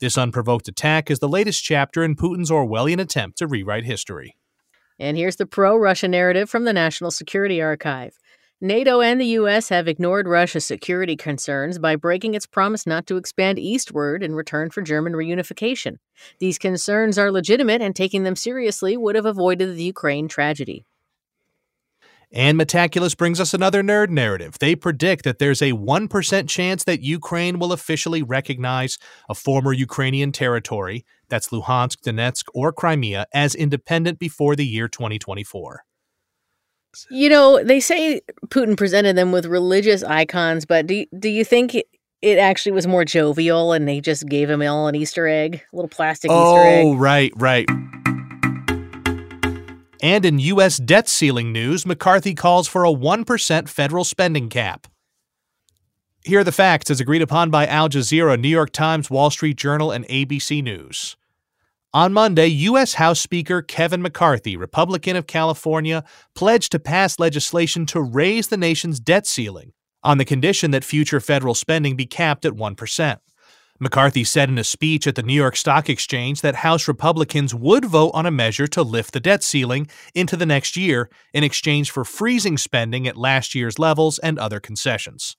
This 0.00 0.18
unprovoked 0.18 0.66
attack 0.66 1.08
is 1.08 1.20
the 1.20 1.28
latest 1.28 1.62
chapter 1.62 2.02
in 2.02 2.16
Putin's 2.16 2.50
Orwellian 2.50 3.00
attempt 3.00 3.38
to 3.38 3.46
rewrite 3.46 3.84
history. 3.84 4.36
And 4.98 5.16
here's 5.16 5.36
the 5.36 5.46
pro 5.46 5.76
Russia 5.76 6.08
narrative 6.08 6.50
from 6.50 6.64
the 6.64 6.72
National 6.72 7.12
Security 7.12 7.62
Archive. 7.62 8.18
NATO 8.64 9.00
and 9.00 9.20
the 9.20 9.26
U.S. 9.26 9.70
have 9.70 9.88
ignored 9.88 10.28
Russia's 10.28 10.64
security 10.64 11.16
concerns 11.16 11.80
by 11.80 11.96
breaking 11.96 12.34
its 12.34 12.46
promise 12.46 12.86
not 12.86 13.08
to 13.08 13.16
expand 13.16 13.58
eastward 13.58 14.22
in 14.22 14.36
return 14.36 14.70
for 14.70 14.82
German 14.82 15.14
reunification. 15.14 15.96
These 16.38 16.58
concerns 16.58 17.18
are 17.18 17.32
legitimate, 17.32 17.82
and 17.82 17.96
taking 17.96 18.22
them 18.22 18.36
seriously 18.36 18.96
would 18.96 19.16
have 19.16 19.26
avoided 19.26 19.74
the 19.74 19.82
Ukraine 19.82 20.28
tragedy. 20.28 20.84
And 22.30 22.56
Metaculus 22.56 23.16
brings 23.16 23.40
us 23.40 23.52
another 23.52 23.82
nerd 23.82 24.10
narrative. 24.10 24.56
They 24.60 24.76
predict 24.76 25.24
that 25.24 25.40
there's 25.40 25.60
a 25.60 25.72
1% 25.72 26.48
chance 26.48 26.84
that 26.84 27.02
Ukraine 27.02 27.58
will 27.58 27.72
officially 27.72 28.22
recognize 28.22 28.96
a 29.28 29.34
former 29.34 29.72
Ukrainian 29.72 30.30
territory, 30.30 31.04
that's 31.28 31.48
Luhansk, 31.48 32.02
Donetsk, 32.02 32.44
or 32.54 32.72
Crimea, 32.72 33.26
as 33.34 33.56
independent 33.56 34.20
before 34.20 34.54
the 34.54 34.64
year 34.64 34.86
2024. 34.86 35.82
You 37.10 37.28
know, 37.28 37.62
they 37.62 37.80
say 37.80 38.20
Putin 38.48 38.76
presented 38.76 39.16
them 39.16 39.32
with 39.32 39.46
religious 39.46 40.02
icons, 40.02 40.64
but 40.64 40.86
do 40.86 41.06
do 41.18 41.28
you 41.28 41.44
think 41.44 41.74
it 41.74 42.38
actually 42.38 42.72
was 42.72 42.86
more 42.86 43.04
jovial 43.04 43.72
and 43.72 43.88
they 43.88 44.00
just 44.00 44.28
gave 44.28 44.48
him 44.48 44.62
all 44.62 44.86
an 44.86 44.94
Easter 44.94 45.26
egg, 45.26 45.62
a 45.72 45.76
little 45.76 45.88
plastic 45.88 46.30
oh, 46.30 46.56
Easter 46.56 46.68
egg? 46.68 46.84
Oh, 46.86 46.94
right, 46.94 47.32
right. 47.36 47.68
And 50.02 50.24
in 50.24 50.40
U.S. 50.40 50.78
debt 50.78 51.08
ceiling 51.08 51.52
news, 51.52 51.86
McCarthy 51.86 52.34
calls 52.34 52.66
for 52.66 52.84
a 52.84 52.90
1% 52.90 53.68
federal 53.68 54.02
spending 54.02 54.48
cap. 54.48 54.88
Here 56.24 56.40
are 56.40 56.44
the 56.44 56.52
facts 56.52 56.90
as 56.90 57.00
agreed 57.00 57.22
upon 57.22 57.50
by 57.50 57.66
Al 57.66 57.88
Jazeera, 57.88 58.38
New 58.38 58.48
York 58.48 58.70
Times, 58.70 59.10
Wall 59.10 59.30
Street 59.30 59.56
Journal, 59.56 59.92
and 59.92 60.06
ABC 60.06 60.62
News. 60.62 61.16
On 61.94 62.10
Monday, 62.14 62.46
U.S. 62.46 62.94
House 62.94 63.20
Speaker 63.20 63.60
Kevin 63.60 64.00
McCarthy, 64.00 64.56
Republican 64.56 65.14
of 65.14 65.26
California, 65.26 66.04
pledged 66.34 66.72
to 66.72 66.78
pass 66.78 67.18
legislation 67.18 67.84
to 67.84 68.00
raise 68.00 68.48
the 68.48 68.56
nation's 68.56 68.98
debt 68.98 69.26
ceiling 69.26 69.74
on 70.02 70.16
the 70.16 70.24
condition 70.24 70.70
that 70.70 70.84
future 70.84 71.20
federal 71.20 71.52
spending 71.52 71.94
be 71.94 72.06
capped 72.06 72.46
at 72.46 72.54
1%. 72.54 73.18
McCarthy 73.78 74.24
said 74.24 74.48
in 74.48 74.56
a 74.56 74.64
speech 74.64 75.06
at 75.06 75.16
the 75.16 75.22
New 75.22 75.34
York 75.34 75.54
Stock 75.54 75.90
Exchange 75.90 76.40
that 76.40 76.54
House 76.54 76.88
Republicans 76.88 77.54
would 77.54 77.84
vote 77.84 78.12
on 78.14 78.24
a 78.24 78.30
measure 78.30 78.66
to 78.68 78.82
lift 78.82 79.12
the 79.12 79.20
debt 79.20 79.42
ceiling 79.42 79.86
into 80.14 80.34
the 80.34 80.46
next 80.46 80.78
year 80.78 81.10
in 81.34 81.44
exchange 81.44 81.90
for 81.90 82.06
freezing 82.06 82.56
spending 82.56 83.06
at 83.06 83.18
last 83.18 83.54
year's 83.54 83.78
levels 83.78 84.18
and 84.20 84.38
other 84.38 84.60
concessions. 84.60 85.36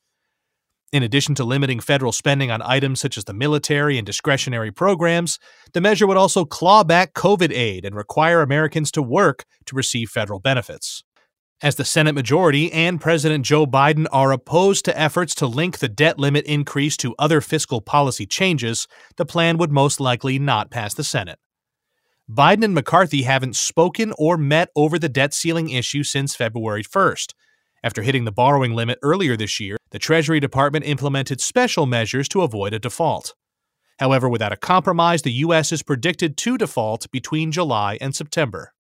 In 0.93 1.01
addition 1.01 1.33
to 1.35 1.43
limiting 1.43 1.79
federal 1.79 2.11
spending 2.11 2.51
on 2.51 2.61
items 2.61 3.01
such 3.01 3.17
as 3.17 3.23
the 3.23 3.33
military 3.33 3.97
and 3.97 4.05
discretionary 4.05 4.71
programs, 4.71 5.39
the 5.73 5.81
measure 5.81 6.05
would 6.05 6.17
also 6.17 6.45
claw 6.45 6.83
back 6.83 7.15
COVID 7.15 7.51
aid 7.51 7.83
and 7.83 7.95
require 7.95 8.41
Americans 8.43 8.91
to 8.91 9.01
work 9.01 9.43
to 9.65 9.75
receive 9.75 10.11
federal 10.11 10.39
benefits. 10.39 11.03
As 11.63 11.77
the 11.77 11.83
Senate 11.83 12.13
majority 12.13 12.71
and 12.71 13.01
President 13.01 13.43
Joe 13.43 13.65
Biden 13.65 14.05
are 14.11 14.31
opposed 14.31 14.85
to 14.85 14.99
efforts 14.99 15.33
to 15.35 15.47
link 15.47 15.79
the 15.79 15.89
debt 15.89 16.19
limit 16.19 16.45
increase 16.45 16.95
to 16.97 17.15
other 17.17 17.41
fiscal 17.41 17.81
policy 17.81 18.27
changes, 18.27 18.87
the 19.17 19.25
plan 19.25 19.57
would 19.57 19.71
most 19.71 19.99
likely 19.99 20.37
not 20.37 20.69
pass 20.69 20.93
the 20.93 21.03
Senate. 21.03 21.39
Biden 22.29 22.63
and 22.63 22.75
McCarthy 22.75 23.23
haven't 23.23 23.55
spoken 23.55 24.13
or 24.19 24.37
met 24.37 24.69
over 24.75 24.99
the 24.99 25.09
debt 25.09 25.33
ceiling 25.33 25.71
issue 25.71 26.03
since 26.03 26.35
February 26.35 26.83
1st, 26.83 27.33
after 27.83 28.01
hitting 28.01 28.25
the 28.25 28.31
borrowing 28.31 28.73
limit 28.73 28.97
earlier 29.01 29.35
this 29.35 29.59
year, 29.59 29.77
the 29.91 29.99
Treasury 29.99 30.39
Department 30.39 30.85
implemented 30.85 31.41
special 31.41 31.85
measures 31.85 32.27
to 32.29 32.41
avoid 32.41 32.73
a 32.73 32.79
default. 32.79 33.35
However, 33.99 34.27
without 34.27 34.51
a 34.51 34.57
compromise, 34.57 35.21
the 35.21 35.31
U.S. 35.31 35.71
is 35.71 35.83
predicted 35.83 36.37
to 36.37 36.57
default 36.57 37.09
between 37.11 37.51
July 37.51 37.97
and 38.01 38.15
September. 38.15 38.73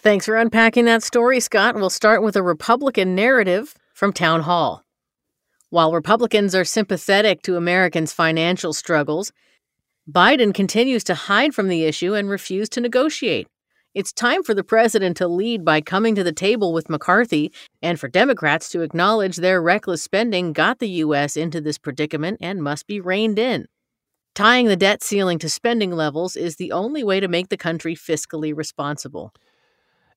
Thanks 0.00 0.26
for 0.26 0.36
unpacking 0.36 0.84
that 0.84 1.02
story, 1.02 1.40
Scott. 1.40 1.74
We'll 1.74 1.90
start 1.90 2.22
with 2.22 2.36
a 2.36 2.42
Republican 2.42 3.14
narrative 3.14 3.74
from 3.94 4.12
Town 4.12 4.42
Hall. 4.42 4.84
While 5.70 5.92
Republicans 5.92 6.54
are 6.54 6.64
sympathetic 6.64 7.42
to 7.42 7.56
Americans' 7.56 8.12
financial 8.12 8.72
struggles, 8.72 9.32
Biden 10.10 10.54
continues 10.54 11.04
to 11.04 11.14
hide 11.14 11.52
from 11.52 11.68
the 11.68 11.84
issue 11.84 12.14
and 12.14 12.30
refuse 12.30 12.68
to 12.70 12.80
negotiate. 12.80 13.48
It's 13.94 14.12
time 14.12 14.42
for 14.42 14.52
the 14.52 14.62
president 14.62 15.16
to 15.16 15.26
lead 15.26 15.64
by 15.64 15.80
coming 15.80 16.14
to 16.14 16.22
the 16.22 16.32
table 16.32 16.74
with 16.74 16.90
McCarthy 16.90 17.50
and 17.80 17.98
for 17.98 18.06
Democrats 18.06 18.68
to 18.70 18.82
acknowledge 18.82 19.36
their 19.36 19.62
reckless 19.62 20.02
spending 20.02 20.52
got 20.52 20.78
the 20.78 20.90
U.S. 20.90 21.38
into 21.38 21.58
this 21.58 21.78
predicament 21.78 22.38
and 22.42 22.62
must 22.62 22.86
be 22.86 23.00
reined 23.00 23.38
in. 23.38 23.66
Tying 24.34 24.66
the 24.66 24.76
debt 24.76 25.02
ceiling 25.02 25.38
to 25.38 25.48
spending 25.48 25.90
levels 25.90 26.36
is 26.36 26.56
the 26.56 26.70
only 26.70 27.02
way 27.02 27.18
to 27.18 27.28
make 27.28 27.48
the 27.48 27.56
country 27.56 27.96
fiscally 27.96 28.54
responsible. 28.54 29.32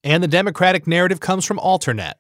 And 0.03 0.21
the 0.21 0.27
Democratic 0.27 0.85
narrative 0.85 1.21
comes 1.21 1.45
from 1.45 1.57
Alternet. 1.57 2.15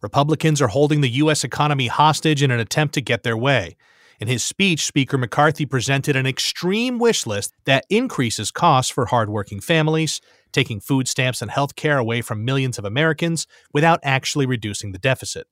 Republicans 0.00 0.62
are 0.62 0.68
holding 0.68 1.00
the 1.00 1.10
U.S. 1.10 1.42
economy 1.42 1.88
hostage 1.88 2.44
in 2.44 2.52
an 2.52 2.60
attempt 2.60 2.94
to 2.94 3.00
get 3.00 3.24
their 3.24 3.36
way. 3.36 3.76
In 4.20 4.28
his 4.28 4.44
speech, 4.44 4.84
Speaker 4.84 5.18
McCarthy 5.18 5.66
presented 5.66 6.14
an 6.14 6.26
extreme 6.26 6.98
wish 6.98 7.26
list 7.26 7.54
that 7.64 7.86
increases 7.88 8.50
costs 8.50 8.92
for 8.92 9.06
hardworking 9.06 9.60
families, 9.60 10.20
taking 10.52 10.80
food 10.80 11.08
stamps 11.08 11.42
and 11.42 11.50
health 11.50 11.76
care 11.76 11.98
away 11.98 12.22
from 12.22 12.44
millions 12.44 12.78
of 12.78 12.84
Americans 12.84 13.46
without 13.72 14.00
actually 14.02 14.46
reducing 14.46 14.92
the 14.92 14.98
deficit. 14.98 15.46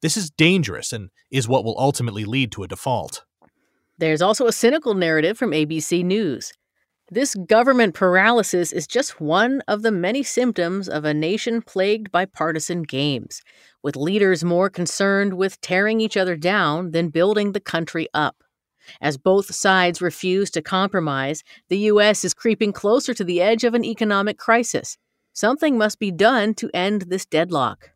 This 0.00 0.16
is 0.16 0.30
dangerous 0.30 0.92
and 0.92 1.10
is 1.30 1.48
what 1.48 1.64
will 1.64 1.78
ultimately 1.78 2.24
lead 2.24 2.50
to 2.52 2.64
a 2.64 2.68
default. 2.68 3.24
There's 3.98 4.22
also 4.22 4.46
a 4.46 4.52
cynical 4.52 4.94
narrative 4.94 5.38
from 5.38 5.52
ABC 5.52 6.04
News. 6.04 6.52
This 7.10 7.34
government 7.34 7.94
paralysis 7.94 8.72
is 8.72 8.86
just 8.86 9.20
one 9.20 9.62
of 9.68 9.82
the 9.82 9.92
many 9.92 10.22
symptoms 10.22 10.88
of 10.88 11.04
a 11.04 11.12
nation 11.12 11.60
plagued 11.60 12.10
by 12.10 12.24
partisan 12.24 12.82
games, 12.82 13.42
with 13.82 13.96
leaders 13.96 14.42
more 14.42 14.70
concerned 14.70 15.34
with 15.34 15.60
tearing 15.60 16.00
each 16.00 16.16
other 16.16 16.36
down 16.36 16.92
than 16.92 17.10
building 17.10 17.52
the 17.52 17.60
country 17.60 18.08
up. 18.14 18.42
As 19.00 19.16
both 19.16 19.54
sides 19.54 20.02
refuse 20.02 20.50
to 20.50 20.62
compromise, 20.62 21.42
the 21.68 21.78
U.S. 21.78 22.24
is 22.24 22.34
creeping 22.34 22.72
closer 22.72 23.14
to 23.14 23.24
the 23.24 23.40
edge 23.40 23.64
of 23.64 23.74
an 23.74 23.84
economic 23.84 24.38
crisis. 24.38 24.98
Something 25.32 25.78
must 25.78 25.98
be 25.98 26.10
done 26.10 26.54
to 26.54 26.70
end 26.74 27.02
this 27.02 27.24
deadlock. 27.24 27.92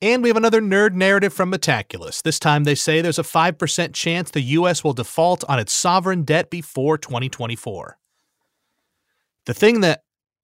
And 0.00 0.22
we 0.22 0.30
have 0.30 0.36
another 0.36 0.60
nerd 0.60 0.94
narrative 0.94 1.32
from 1.32 1.52
Metaculus. 1.52 2.22
This 2.22 2.40
time 2.40 2.64
they 2.64 2.74
say 2.74 3.00
there's 3.00 3.20
a 3.20 3.22
5% 3.22 3.92
chance 3.92 4.30
the 4.30 4.40
U.S. 4.40 4.82
will 4.82 4.94
default 4.94 5.44
on 5.48 5.60
its 5.60 5.72
sovereign 5.72 6.24
debt 6.24 6.50
before 6.50 6.98
2024. 6.98 7.98
The 9.46 9.54
thing 9.54 9.80
that 9.80 10.02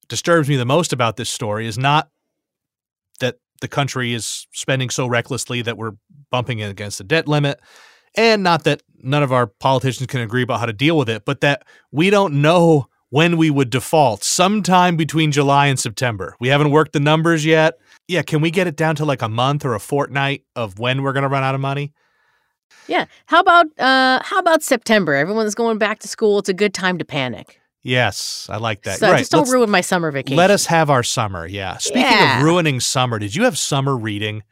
disturbs 0.09 0.49
me 0.49 0.57
the 0.57 0.65
most 0.65 0.93
about 0.93 1.17
this 1.17 1.29
story 1.29 1.67
is 1.67 1.77
not 1.77 2.09
the 3.61 3.69
country 3.69 4.15
is 4.15 4.47
spending 4.53 4.91
so 4.91 5.07
recklessly 5.07 5.63
that 5.63 5.77
we're 5.77 5.93
bumping 6.31 6.63
against 6.63 6.99
the 6.99 7.05
debt 7.05 7.29
limit, 7.29 7.61
and 8.17 8.43
not 8.43 8.65
that 8.65 8.83
none 9.03 9.23
of 9.23 9.33
our 9.33 9.47
politicians 9.47 10.07
can 10.07 10.21
agree 10.21 10.43
about 10.43 10.61
how 10.61 10.67
to 10.67 10.73
deal 10.73 10.97
with 10.97 11.09
it, 11.09 11.25
but 11.25 11.41
that 11.41 11.63
we 11.91 12.11
don't 12.11 12.41
know 12.41 12.89
when 13.11 13.37
we 13.37 13.51
would 13.51 13.71
default 13.71 14.23
sometime 14.23 14.97
between 14.97 15.33
July 15.33 15.67
and 15.67 15.79
September. 15.79 16.37
We 16.41 16.49
haven't 16.49 16.71
worked 16.71 16.93
the 16.93 17.01
numbers 17.01 17.45
yet. 17.45 17.79
Yeah, 18.07 18.23
can 18.23 18.41
we 18.41 18.51
get 18.51 18.67
it 18.67 18.77
down 18.77 18.97
to 18.97 19.05
like 19.05 19.23
a 19.23 19.29
month 19.29 19.65
or 19.65 19.75
a 19.75 19.81
fortnight 19.81 20.45
of 20.55 20.79
when 20.79 21.03
we're 21.03 21.13
going 21.13 21.23
to 21.23 21.29
run 21.29 21.43
out 21.43 21.55
of 21.55 21.61
money? 21.61 21.93
Yeah. 22.87 23.07
How 23.27 23.41
about 23.41 23.67
uh 23.79 24.21
how 24.23 24.39
about 24.39 24.63
September? 24.63 25.15
Everyone's 25.15 25.55
going 25.55 25.79
back 25.79 26.01
to 26.01 26.09
school. 26.09 26.39
It's 26.39 26.49
a 26.49 26.55
good 26.55 26.75
time 26.75 26.99
to 26.99 27.05
panic. 27.05 27.61
Yes, 27.83 28.49
I 28.51 28.57
like 28.57 28.83
that. 28.83 28.99
So 28.99 29.11
right. 29.11 29.19
just 29.19 29.31
don't 29.31 29.41
Let's, 29.41 29.53
ruin 29.53 29.71
my 29.71 29.81
summer 29.81 30.11
vacation. 30.11 30.37
Let 30.37 30.51
us 30.51 30.67
have 30.67 30.91
our 30.91 31.03
summer. 31.03 31.47
Yeah. 31.47 31.77
Speaking 31.79 32.03
yeah. 32.03 32.39
of 32.39 32.45
ruining 32.45 32.81
summer, 32.81 33.19
did 33.19 33.35
you 33.35 33.45
have 33.45 33.57
summer 33.57 33.97
reading 33.97 34.43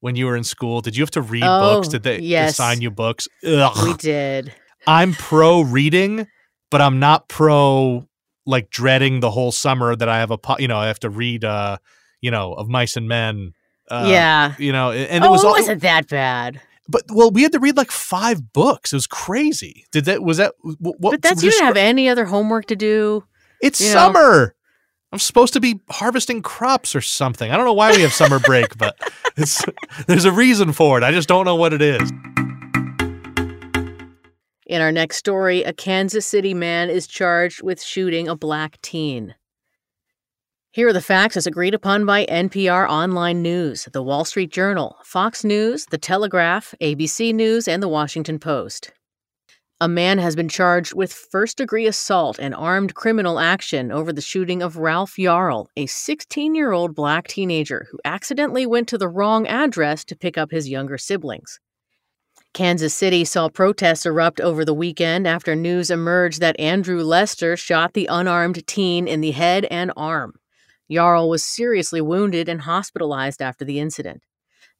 when 0.00 0.16
you 0.16 0.26
were 0.26 0.36
in 0.36 0.44
school? 0.44 0.80
Did 0.80 0.96
you 0.96 1.02
have 1.02 1.10
to 1.12 1.22
read 1.22 1.44
oh, 1.44 1.60
books? 1.60 1.88
Did 1.88 2.02
they 2.02 2.18
yes. 2.18 2.52
assign 2.52 2.80
you 2.80 2.90
books? 2.90 3.28
Ugh. 3.46 3.86
We 3.86 3.94
did. 3.94 4.52
I'm 4.86 5.12
pro 5.12 5.60
reading, 5.60 6.26
but 6.70 6.80
I'm 6.80 6.98
not 6.98 7.28
pro 7.28 8.08
like 8.46 8.70
dreading 8.70 9.20
the 9.20 9.30
whole 9.30 9.52
summer 9.52 9.94
that 9.94 10.08
I 10.08 10.18
have 10.18 10.30
a 10.30 10.38
you 10.58 10.68
know 10.68 10.78
I 10.78 10.86
have 10.86 11.00
to 11.00 11.10
read 11.10 11.44
uh 11.44 11.76
you 12.20 12.30
know 12.30 12.54
of 12.54 12.68
mice 12.68 12.96
and 12.96 13.08
men. 13.08 13.52
Uh, 13.90 14.06
yeah, 14.10 14.54
you 14.58 14.72
know, 14.72 14.92
and 14.92 15.24
oh, 15.24 15.28
it 15.28 15.30
was 15.30 15.44
it 15.44 15.48
wasn't 15.48 15.82
that 15.82 16.08
bad. 16.08 16.60
But 16.88 17.04
well, 17.08 17.30
we 17.30 17.42
had 17.42 17.52
to 17.52 17.58
read 17.60 17.76
like 17.76 17.90
five 17.90 18.52
books. 18.52 18.92
It 18.92 18.96
was 18.96 19.06
crazy. 19.06 19.84
Did 19.92 20.06
that? 20.06 20.22
Was 20.22 20.38
that? 20.38 20.54
What? 20.62 20.98
But 21.00 21.22
that's 21.22 21.42
you 21.42 21.50
didn't 21.50 21.66
have 21.66 21.76
any 21.76 22.08
other 22.08 22.24
homework 22.24 22.66
to 22.66 22.76
do. 22.76 23.24
It's 23.60 23.84
summer. 23.84 24.46
Know. 24.46 24.52
I'm 25.10 25.18
supposed 25.18 25.54
to 25.54 25.60
be 25.60 25.80
harvesting 25.90 26.42
crops 26.42 26.94
or 26.94 27.00
something. 27.00 27.50
I 27.50 27.56
don't 27.56 27.64
know 27.64 27.72
why 27.72 27.92
we 27.92 28.02
have 28.02 28.12
summer 28.12 28.38
break, 28.38 28.76
but 28.76 28.98
there's 30.06 30.24
a 30.26 30.32
reason 30.32 30.72
for 30.72 30.98
it. 30.98 31.04
I 31.04 31.12
just 31.12 31.28
don't 31.28 31.46
know 31.46 31.56
what 31.56 31.72
it 31.72 31.80
is. 31.80 32.10
In 34.66 34.82
our 34.82 34.92
next 34.92 35.16
story, 35.16 35.62
a 35.62 35.72
Kansas 35.72 36.26
City 36.26 36.52
man 36.52 36.90
is 36.90 37.06
charged 37.06 37.62
with 37.62 37.82
shooting 37.82 38.28
a 38.28 38.36
black 38.36 38.78
teen. 38.82 39.34
Here 40.78 40.86
are 40.86 40.92
the 40.92 41.00
facts 41.00 41.36
as 41.36 41.44
agreed 41.44 41.74
upon 41.74 42.06
by 42.06 42.24
NPR 42.26 42.88
Online 42.88 43.42
News, 43.42 43.88
The 43.92 44.00
Wall 44.00 44.24
Street 44.24 44.52
Journal, 44.52 44.96
Fox 45.02 45.42
News, 45.42 45.86
The 45.86 45.98
Telegraph, 45.98 46.72
ABC 46.80 47.34
News, 47.34 47.66
and 47.66 47.82
The 47.82 47.88
Washington 47.88 48.38
Post. 48.38 48.92
A 49.80 49.88
man 49.88 50.18
has 50.18 50.36
been 50.36 50.48
charged 50.48 50.94
with 50.94 51.12
first 51.12 51.56
degree 51.58 51.88
assault 51.88 52.38
and 52.38 52.54
armed 52.54 52.94
criminal 52.94 53.40
action 53.40 53.90
over 53.90 54.12
the 54.12 54.20
shooting 54.20 54.62
of 54.62 54.76
Ralph 54.76 55.16
Yarl, 55.16 55.66
a 55.76 55.86
16 55.86 56.54
year 56.54 56.70
old 56.70 56.94
black 56.94 57.26
teenager 57.26 57.88
who 57.90 57.98
accidentally 58.04 58.64
went 58.64 58.86
to 58.86 58.98
the 58.98 59.08
wrong 59.08 59.48
address 59.48 60.04
to 60.04 60.14
pick 60.14 60.38
up 60.38 60.52
his 60.52 60.68
younger 60.68 60.96
siblings. 60.96 61.58
Kansas 62.54 62.94
City 62.94 63.24
saw 63.24 63.48
protests 63.48 64.06
erupt 64.06 64.40
over 64.40 64.64
the 64.64 64.72
weekend 64.72 65.26
after 65.26 65.56
news 65.56 65.90
emerged 65.90 66.40
that 66.40 66.60
Andrew 66.60 67.02
Lester 67.02 67.56
shot 67.56 67.94
the 67.94 68.06
unarmed 68.06 68.64
teen 68.68 69.08
in 69.08 69.20
the 69.20 69.32
head 69.32 69.64
and 69.72 69.90
arm. 69.96 70.34
Yarl 70.90 71.28
was 71.28 71.44
seriously 71.44 72.00
wounded 72.00 72.48
and 72.48 72.62
hospitalized 72.62 73.42
after 73.42 73.64
the 73.64 73.78
incident. 73.78 74.22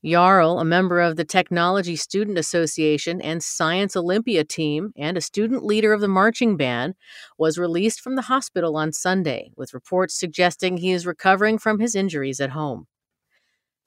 Yarl, 0.05 0.61
a 0.61 0.65
member 0.65 1.01
of 1.01 1.17
the 1.17 1.25
Technology 1.25 1.97
Student 1.97 2.39
Association 2.39 3.21
and 3.21 3.43
Science 3.43 3.97
Olympiad 3.97 4.49
team 4.49 4.93
and 4.97 5.17
a 5.17 5.21
student 5.21 5.65
leader 5.65 5.93
of 5.93 6.01
the 6.01 6.07
marching 6.09 6.57
band, 6.57 6.95
was 7.37 7.59
released 7.59 8.01
from 8.01 8.15
the 8.15 8.23
hospital 8.23 8.77
on 8.77 8.93
Sunday, 8.93 9.51
with 9.57 9.75
reports 9.75 10.15
suggesting 10.15 10.77
he 10.77 10.93
is 10.93 11.05
recovering 11.05 11.59
from 11.59 11.81
his 11.81 11.97
injuries 11.97 12.41
at 12.41 12.51
home. 12.51 12.87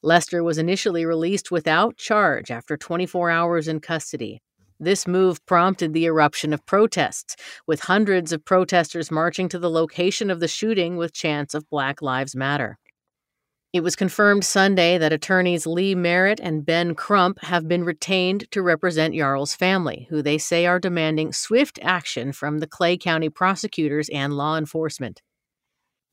Lester 0.04 0.44
was 0.44 0.58
initially 0.58 1.06
released 1.06 1.50
without 1.50 1.96
charge 1.96 2.52
after 2.52 2.76
24 2.76 3.30
hours 3.30 3.68
in 3.70 3.80
custody. 3.80 4.42
This 4.84 5.08
move 5.08 5.46
prompted 5.46 5.94
the 5.94 6.06
eruption 6.06 6.54
of 6.54 6.66
protests, 6.66 7.36
with 7.68 7.82
hundreds 7.82 8.32
of 8.34 8.44
protesters 8.44 9.12
marching 9.12 9.48
to 9.50 9.60
the 9.60 9.70
location 9.70 10.32
of 10.32 10.40
the 10.40 10.48
shooting 10.48 10.98
with 10.98 11.14
chants 11.14 11.54
of 11.54 11.70
Black 11.70 12.02
Lives 12.02 12.36
Matter. 12.36 12.80
It 13.74 13.84
was 13.84 13.96
confirmed 13.96 14.44
Sunday 14.44 14.98
that 14.98 15.14
attorneys 15.14 15.68
Lee 15.68 15.94
Merritt 15.94 16.40
and 16.40 16.66
Ben 16.66 16.96
Crump 16.96 17.44
have 17.44 17.68
been 17.68 17.84
retained 17.84 18.50
to 18.50 18.64
represent 18.64 19.14
Yarl's 19.14 19.54
family, 19.54 20.08
who 20.10 20.24
they 20.24 20.40
say 20.40 20.66
are 20.66 20.80
demanding 20.80 21.32
swift 21.32 21.78
action 21.84 22.32
from 22.32 22.58
the 22.58 22.68
Clay 22.68 22.98
County 22.98 23.30
prosecutors 23.30 24.10
and 24.10 24.34
law 24.34 24.58
enforcement. 24.58 25.22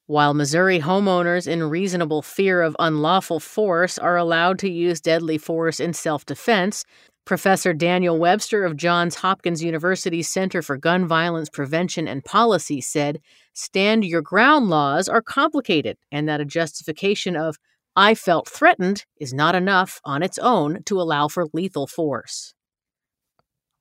While 0.08 0.32
Missouri 0.32 0.80
homeowners 0.80 1.46
in 1.46 1.62
reasonable 1.64 2.22
fear 2.22 2.62
of 2.62 2.74
unlawful 2.78 3.40
force 3.40 3.98
are 3.98 4.16
allowed 4.16 4.58
to 4.60 4.70
use 4.70 5.02
deadly 5.02 5.36
force 5.36 5.80
in 5.80 5.92
self 5.92 6.24
defense, 6.24 6.86
Professor 7.28 7.74
Daniel 7.74 8.18
Webster 8.18 8.64
of 8.64 8.74
Johns 8.74 9.16
Hopkins 9.16 9.62
University's 9.62 10.30
Center 10.30 10.62
for 10.62 10.78
Gun 10.78 11.06
Violence 11.06 11.50
Prevention 11.50 12.08
and 12.08 12.24
Policy 12.24 12.80
said 12.80 13.20
stand 13.52 14.02
your 14.02 14.22
ground 14.22 14.70
laws 14.70 15.10
are 15.10 15.20
complicated 15.20 15.98
and 16.10 16.26
that 16.26 16.40
a 16.40 16.46
justification 16.46 17.36
of, 17.36 17.58
I 17.94 18.14
felt 18.14 18.48
threatened, 18.48 19.04
is 19.20 19.34
not 19.34 19.54
enough 19.54 20.00
on 20.06 20.22
its 20.22 20.38
own 20.38 20.82
to 20.84 20.98
allow 20.98 21.28
for 21.28 21.48
lethal 21.52 21.86
force. 21.86 22.54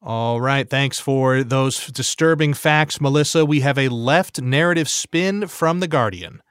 All 0.01 0.41
right. 0.41 0.69
Thanks 0.69 0.99
for 0.99 1.41
those 1.41 1.87
disturbing 1.87 2.53
facts, 2.53 2.99
Melissa. 2.99 3.45
We 3.45 3.61
have 3.61 3.77
a 3.77 3.87
left 3.87 4.41
narrative 4.41 4.89
spin 4.89 5.47
from 5.47 5.79
The 5.79 5.87
Guardian. 5.87 6.41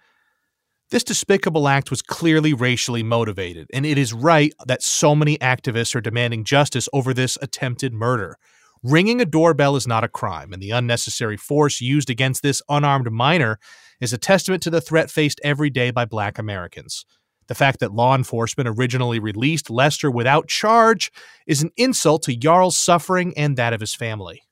This 0.90 1.02
despicable 1.02 1.66
act 1.66 1.90
was 1.90 2.00
clearly 2.00 2.54
racially 2.54 3.02
motivated, 3.02 3.68
and 3.72 3.84
it 3.84 3.98
is 3.98 4.12
right 4.12 4.52
that 4.66 4.84
so 4.84 5.16
many 5.16 5.36
activists 5.38 5.96
are 5.96 6.00
demanding 6.00 6.44
justice 6.44 6.88
over 6.92 7.12
this 7.12 7.36
attempted 7.42 7.92
murder. 7.92 8.36
Ringing 8.84 9.20
a 9.20 9.24
doorbell 9.24 9.74
is 9.74 9.88
not 9.88 10.04
a 10.04 10.08
crime, 10.08 10.52
and 10.52 10.62
the 10.62 10.70
unnecessary 10.70 11.36
force 11.36 11.80
used 11.80 12.08
against 12.08 12.42
this 12.42 12.62
unarmed 12.68 13.10
minor 13.10 13.58
is 14.00 14.12
a 14.12 14.18
testament 14.18 14.62
to 14.62 14.70
the 14.70 14.80
threat 14.80 15.10
faced 15.10 15.40
every 15.42 15.70
day 15.70 15.90
by 15.90 16.04
black 16.04 16.38
Americans. 16.38 17.04
The 17.48 17.56
fact 17.56 17.80
that 17.80 17.92
law 17.92 18.14
enforcement 18.14 18.68
originally 18.68 19.18
released 19.18 19.70
Lester 19.70 20.10
without 20.10 20.46
charge 20.46 21.10
is 21.48 21.62
an 21.62 21.70
insult 21.76 22.22
to 22.24 22.34
Yarl's 22.34 22.76
suffering 22.76 23.34
and 23.36 23.56
that 23.56 23.72
of 23.72 23.80
his 23.80 23.94
family. 23.94 24.42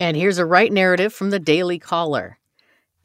And 0.00 0.16
here's 0.16 0.38
a 0.38 0.46
right 0.46 0.72
narrative 0.72 1.12
from 1.12 1.30
the 1.30 1.40
Daily 1.40 1.78
Caller. 1.78 2.37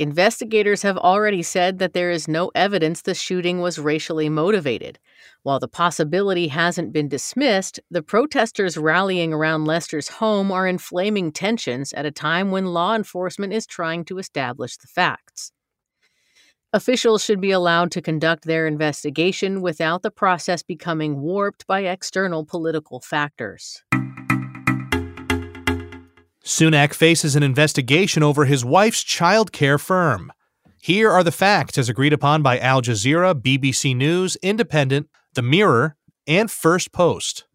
Investigators 0.04 0.82
have 0.82 0.98
already 0.98 1.42
said 1.42 1.80
that 1.80 1.94
there 1.94 2.12
is 2.12 2.28
no 2.28 2.52
evidence 2.56 3.02
the 3.02 3.14
shooting 3.14 3.62
was 3.62 3.80
racially 3.80 4.28
motivated. 4.28 5.00
While 5.44 5.62
the 5.62 5.70
possibility 5.70 6.50
hasn't 6.50 6.92
been 6.92 7.08
dismissed, 7.08 7.80
the 7.90 8.04
protesters 8.04 8.78
rallying 8.78 9.32
around 9.32 9.64
Lester's 9.64 10.10
home 10.10 10.52
are 10.52 10.68
inflaming 10.68 11.32
tensions 11.32 11.94
at 11.94 12.06
a 12.06 12.12
time 12.12 12.52
when 12.52 12.66
law 12.66 12.96
enforcement 12.96 13.54
is 13.54 13.66
trying 13.66 14.04
to 14.04 14.18
establish 14.18 14.76
the 14.76 14.88
facts. 14.88 15.54
Officials 16.74 17.24
should 17.24 17.40
be 17.40 17.52
allowed 17.52 17.90
to 17.92 18.02
conduct 18.02 18.44
their 18.44 18.68
investigation 18.68 19.62
without 19.62 20.02
the 20.02 20.12
process 20.12 20.64
becoming 20.64 21.22
warped 21.22 21.66
by 21.66 21.80
external 21.84 22.44
political 22.44 23.00
factors. 23.00 23.82
Sunak 26.44 26.94
faces 26.94 27.38
an 27.38 27.44
investigation 27.44 28.22
over 28.22 28.44
his 28.44 28.66
wife's 28.66 29.02
childcare 29.02 29.80
firm. 29.80 30.34
Here 30.82 31.10
are 31.10 31.24
the 31.24 31.32
facts 31.32 31.78
as 31.78 31.88
agreed 31.88 32.12
upon 32.12 32.42
by 32.42 32.60
Al 32.60 32.82
Jazeera, 32.82 33.34
BBC 33.34 33.96
News, 33.96 34.36
Independent, 34.42 35.08
The 35.36 35.42
Mirror, 35.42 35.96
and 36.28 36.52
First 36.52 36.92
Post. 36.92 37.46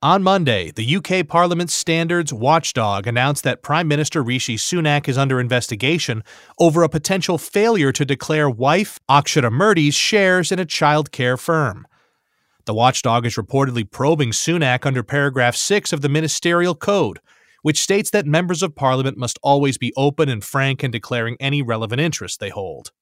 On 0.00 0.22
Monday, 0.22 0.70
the 0.70 0.96
UK 0.96 1.28
Parliament's 1.28 1.74
standards 1.74 2.32
watchdog 2.32 3.06
announced 3.06 3.44
that 3.44 3.62
Prime 3.62 3.86
Minister 3.86 4.22
Rishi 4.22 4.56
Sunak 4.56 5.06
is 5.06 5.18
under 5.18 5.38
investigation 5.38 6.24
over 6.58 6.82
a 6.82 6.88
potential 6.88 7.36
failure 7.36 7.92
to 7.92 8.06
declare 8.06 8.48
wife 8.48 8.98
Akshata 9.10 9.52
Murty's 9.52 9.94
shares 9.94 10.50
in 10.50 10.58
a 10.58 10.64
childcare 10.64 11.38
firm. 11.38 11.86
The 12.64 12.72
watchdog 12.72 13.26
is 13.26 13.34
reportedly 13.34 13.90
probing 13.90 14.30
Sunak 14.30 14.86
under 14.86 15.02
paragraph 15.02 15.56
6 15.56 15.92
of 15.92 16.00
the 16.00 16.08
Ministerial 16.08 16.74
Code, 16.74 17.20
which 17.62 17.80
states 17.80 18.10
that 18.10 18.26
members 18.26 18.62
of 18.62 18.74
Parliament 18.74 19.18
must 19.18 19.38
always 19.42 19.78
be 19.78 19.92
open 19.96 20.28
and 20.28 20.44
frank 20.44 20.82
in 20.82 20.90
declaring 20.90 21.36
any 21.40 21.62
relevant 21.62 22.00
interests 22.00 22.38
they 22.38 22.50
hold. 22.50 22.92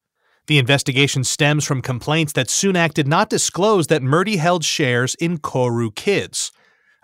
The 0.46 0.58
investigation 0.58 1.24
stems 1.24 1.64
from 1.64 1.82
complaints 1.82 2.32
that 2.32 2.48
Sunak 2.48 2.94
did 2.94 3.06
not 3.06 3.28
disclose 3.28 3.88
that 3.88 4.02
Murty 4.02 4.36
held 4.36 4.64
shares 4.64 5.14
in 5.16 5.38
Koru 5.38 5.94
Kids 5.94 6.52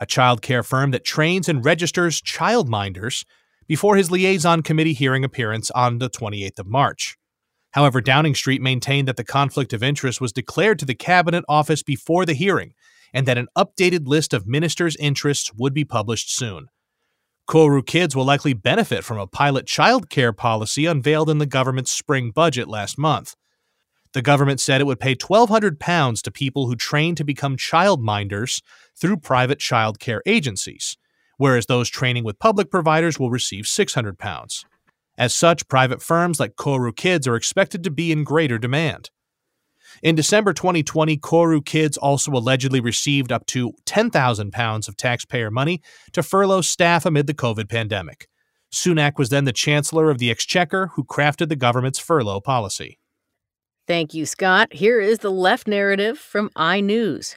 a 0.01 0.07
child 0.07 0.43
care 0.43 0.63
firm 0.63 0.91
that 0.91 1.05
trains 1.05 1.49
and 1.49 1.65
registers 1.65 2.21
childminders, 2.21 3.25
before 3.67 3.97
his 3.97 4.11
liaison 4.11 4.63
committee 4.63 4.93
hearing 4.93 5.25
appearance 5.25 5.71
on 5.71 5.99
the 5.99 6.11
28th 6.11 6.59
of 6.59 6.67
March. 6.67 7.17
However, 7.71 8.03
Downing 8.03 8.35
Street 8.35 8.61
maintained 8.61 9.09
that 9.09 9.17
the 9.17 9.25
conflict 9.25 9.73
of 9.73 9.83
interest 9.83 10.21
was 10.21 10.33
declared 10.33 10.79
to 10.81 10.85
the 10.85 10.95
Cabinet 10.95 11.45
Office 11.49 11.83
before 11.83 12.27
the 12.27 12.35
hearing 12.35 12.75
and 13.15 13.27
that 13.27 13.39
an 13.39 13.49
updated 13.57 14.07
list 14.07 14.35
of 14.35 14.47
ministers' 14.47 14.97
interests 14.97 15.53
would 15.55 15.73
be 15.73 15.85
published 15.85 16.31
soon. 16.31 16.69
Koru 17.47 17.85
Kids 17.85 18.17
will 18.17 18.25
likely 18.25 18.55
benefit 18.55 19.05
from 19.05 19.19
a 19.19 19.27
pilot 19.27 19.67
child 19.67 20.09
care 20.09 20.33
policy 20.33 20.87
unveiled 20.87 21.29
in 21.29 21.39
the 21.39 21.47
government's 21.47 21.91
spring 21.91 22.31
budget 22.31 22.69
last 22.69 22.97
month. 22.97 23.37
The 24.15 24.23
government 24.23 24.61
said 24.61 24.81
it 24.81 24.87
would 24.87 25.01
pay 25.01 25.15
£1,200 25.15 26.23
to 26.23 26.31
people 26.31 26.67
who 26.67 26.77
train 26.77 27.15
to 27.17 27.25
become 27.25 27.57
childminders 27.57 28.63
through 28.97 29.19
private 29.19 29.59
child 29.59 29.99
care 29.99 30.23
agencies, 30.25 30.97
whereas 31.37 31.67
those 31.67 31.91
training 31.91 32.25
with 32.25 32.39
public 32.39 32.71
providers 32.71 33.19
will 33.19 33.31
receive 33.31 33.65
£600. 33.65 34.65
As 35.19 35.35
such, 35.35 35.69
private 35.69 36.01
firms 36.01 36.41
like 36.41 36.57
Koru 36.57 36.97
Kids 36.97 37.29
are 37.29 37.37
expected 37.37 37.85
to 37.85 37.91
be 37.91 38.11
in 38.11 38.25
greater 38.25 38.59
demand. 38.59 39.11
In 40.03 40.15
December 40.15 40.53
2020, 40.53 41.17
Koru 41.19 41.65
Kids 41.65 41.97
also 41.97 42.33
allegedly 42.33 42.81
received 42.81 43.33
up 43.33 43.47
to 43.47 43.73
£10,000 43.87 44.89
of 44.89 44.97
taxpayer 44.97 45.51
money 45.51 45.81
to 46.13 46.23
furlough 46.23 46.61
staff 46.61 47.07
amid 47.07 47.27
the 47.27 47.35
COVID 47.35 47.69
pandemic. 47.69 48.29
Sunak 48.73 49.19
was 49.19 49.29
then 49.29 49.45
the 49.45 49.53
Chancellor 49.53 50.11
of 50.11 50.19
the 50.19 50.31
Exchequer 50.31 50.89
who 50.95 51.05
crafted 51.05 51.49
the 51.49 51.57
government's 51.57 51.99
furlough 51.99 52.41
policy. 52.41 52.99
Thank 53.87 54.15
you, 54.15 54.27
Scott. 54.27 54.73
Here 54.73 55.01
is 55.01 55.19
the 55.19 55.31
left 55.31 55.69
narrative 55.69 56.19
from 56.19 56.51
iNews. 56.57 57.37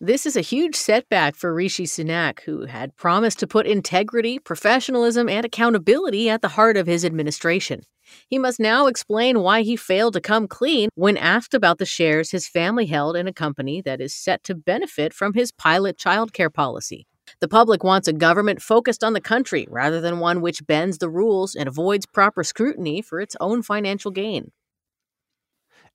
This 0.00 0.26
is 0.26 0.36
a 0.36 0.42
huge 0.42 0.74
setback 0.74 1.34
for 1.34 1.54
Rishi 1.54 1.84
Sunak, 1.84 2.40
who 2.40 2.66
had 2.66 2.96
promised 2.96 3.38
to 3.38 3.46
put 3.46 3.66
integrity, 3.66 4.38
professionalism, 4.38 5.28
and 5.28 5.46
accountability 5.46 6.28
at 6.28 6.42
the 6.42 6.48
heart 6.48 6.76
of 6.76 6.86
his 6.86 7.04
administration. 7.04 7.82
He 8.28 8.38
must 8.38 8.60
now 8.60 8.86
explain 8.86 9.40
why 9.40 9.62
he 9.62 9.76
failed 9.76 10.14
to 10.14 10.20
come 10.20 10.48
clean 10.48 10.88
when 10.94 11.16
asked 11.16 11.54
about 11.54 11.78
the 11.78 11.86
shares 11.86 12.30
his 12.30 12.48
family 12.48 12.86
held 12.86 13.16
in 13.16 13.26
a 13.26 13.32
company 13.32 13.80
that 13.82 14.00
is 14.00 14.14
set 14.14 14.44
to 14.44 14.54
benefit 14.54 15.12
from 15.12 15.34
his 15.34 15.52
pilot 15.52 15.98
childcare 15.98 16.52
policy. 16.52 17.06
The 17.40 17.48
public 17.48 17.82
wants 17.82 18.08
a 18.08 18.12
government 18.12 18.62
focused 18.62 19.02
on 19.02 19.12
the 19.12 19.20
country 19.20 19.66
rather 19.70 20.00
than 20.00 20.18
one 20.18 20.40
which 20.40 20.66
bends 20.66 20.98
the 20.98 21.08
rules 21.08 21.54
and 21.54 21.68
avoids 21.68 22.06
proper 22.06 22.44
scrutiny 22.44 23.02
for 23.02 23.20
its 23.20 23.36
own 23.40 23.62
financial 23.62 24.10
gain. 24.10 24.52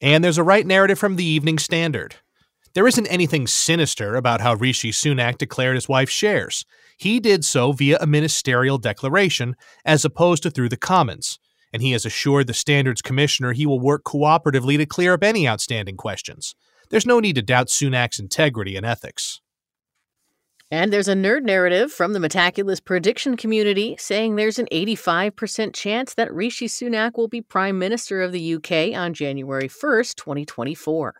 And 0.01 0.23
there's 0.23 0.37
a 0.37 0.43
right 0.43 0.65
narrative 0.65 0.97
from 0.97 1.17
the 1.17 1.25
Evening 1.25 1.59
Standard. 1.59 2.15
There 2.73 2.87
isn't 2.87 3.07
anything 3.07 3.47
sinister 3.47 4.15
about 4.15 4.41
how 4.41 4.53
Rishi 4.53 4.91
Sunak 4.91 5.37
declared 5.37 5.75
his 5.75 5.89
wife's 5.89 6.13
shares. 6.13 6.65
He 6.97 7.19
did 7.19 7.43
so 7.43 7.71
via 7.71 7.97
a 7.99 8.07
ministerial 8.07 8.77
declaration, 8.77 9.55
as 9.83 10.05
opposed 10.05 10.43
to 10.43 10.51
through 10.51 10.69
the 10.69 10.77
Commons, 10.77 11.38
and 11.71 11.81
he 11.81 11.91
has 11.91 12.05
assured 12.05 12.47
the 12.47 12.53
Standards 12.53 13.01
Commissioner 13.01 13.53
he 13.53 13.65
will 13.65 13.79
work 13.79 14.03
cooperatively 14.03 14.77
to 14.77 14.85
clear 14.85 15.13
up 15.13 15.23
any 15.23 15.47
outstanding 15.47 15.97
questions. 15.97 16.55
There's 16.89 17.05
no 17.05 17.19
need 17.19 17.35
to 17.35 17.41
doubt 17.41 17.67
Sunak's 17.67 18.19
integrity 18.19 18.75
and 18.75 18.85
ethics. 18.85 19.41
And 20.71 20.93
there's 20.93 21.07
a 21.07 21.15
nerd 21.15 21.43
narrative 21.43 21.91
from 21.91 22.13
the 22.13 22.19
Metaculus 22.19 22.83
prediction 22.83 23.35
community 23.35 23.95
saying 23.97 24.35
there's 24.35 24.59
an 24.59 24.67
85% 24.71 25.73
chance 25.73 26.13
that 26.13 26.31
Rishi 26.33 26.67
Sunak 26.67 27.17
will 27.17 27.27
be 27.27 27.41
Prime 27.41 27.79
Minister 27.79 28.21
of 28.21 28.31
the 28.31 28.53
UK 28.55 28.95
on 28.95 29.15
January 29.15 29.67
1st, 29.67 30.15
2024. 30.15 31.15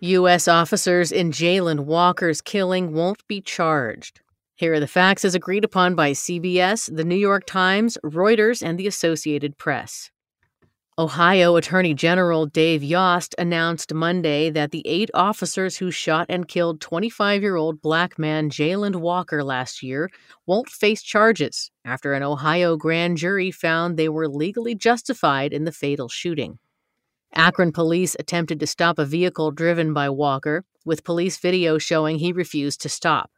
U.S. 0.00 0.48
officers 0.48 1.12
in 1.12 1.30
Jayland 1.30 1.80
Walker's 1.80 2.40
killing 2.40 2.92
won't 2.92 3.26
be 3.26 3.40
charged. 3.40 4.20
Here 4.54 4.74
are 4.74 4.80
the 4.80 4.86
facts 4.86 5.24
as 5.24 5.34
agreed 5.34 5.64
upon 5.64 5.94
by 5.94 6.12
CBS, 6.12 6.94
The 6.94 7.04
New 7.04 7.16
York 7.16 7.46
Times, 7.46 7.96
Reuters, 8.04 8.62
and 8.62 8.78
the 8.78 8.86
Associated 8.86 9.56
Press. 9.56 10.10
Ohio 10.98 11.56
Attorney 11.56 11.94
General 11.94 12.44
Dave 12.44 12.84
Yost 12.84 13.34
announced 13.38 13.94
Monday 13.94 14.50
that 14.50 14.70
the 14.70 14.86
eight 14.86 15.08
officers 15.14 15.78
who 15.78 15.90
shot 15.90 16.26
and 16.28 16.46
killed 16.46 16.82
25 16.82 17.40
year 17.40 17.56
old 17.56 17.80
black 17.80 18.18
man 18.18 18.50
Jayland 18.50 18.96
Walker 18.96 19.42
last 19.42 19.82
year 19.82 20.10
won't 20.46 20.68
face 20.68 21.02
charges 21.02 21.70
after 21.86 22.12
an 22.12 22.22
Ohio 22.22 22.76
grand 22.76 23.16
jury 23.16 23.50
found 23.50 23.96
they 23.96 24.10
were 24.10 24.28
legally 24.28 24.74
justified 24.74 25.54
in 25.54 25.64
the 25.64 25.72
fatal 25.72 26.10
shooting. 26.10 26.58
Akron 27.34 27.72
police 27.72 28.14
attempted 28.18 28.60
to 28.60 28.66
stop 28.66 28.98
a 28.98 29.06
vehicle 29.06 29.50
driven 29.50 29.94
by 29.94 30.10
Walker, 30.10 30.62
with 30.84 31.04
police 31.04 31.38
video 31.38 31.78
showing 31.78 32.18
he 32.18 32.34
refused 32.34 32.82
to 32.82 32.90
stop. 32.90 33.30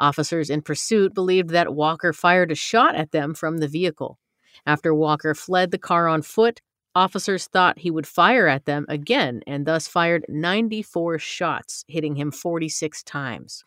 Officers 0.00 0.48
in 0.48 0.62
pursuit 0.62 1.14
believed 1.14 1.50
that 1.50 1.74
Walker 1.74 2.14
fired 2.14 2.50
a 2.50 2.54
shot 2.54 2.96
at 2.96 3.12
them 3.12 3.34
from 3.34 3.58
the 3.58 3.68
vehicle. 3.68 4.18
After 4.66 4.94
Walker 4.94 5.34
fled 5.34 5.70
the 5.70 5.78
car 5.78 6.08
on 6.08 6.22
foot, 6.22 6.62
officers 6.94 7.46
thought 7.46 7.78
he 7.78 7.90
would 7.90 8.06
fire 8.06 8.48
at 8.48 8.64
them 8.64 8.86
again 8.88 9.42
and 9.46 9.66
thus 9.66 9.86
fired 9.86 10.24
94 10.28 11.18
shots, 11.18 11.84
hitting 11.86 12.16
him 12.16 12.30
46 12.30 13.02
times. 13.02 13.62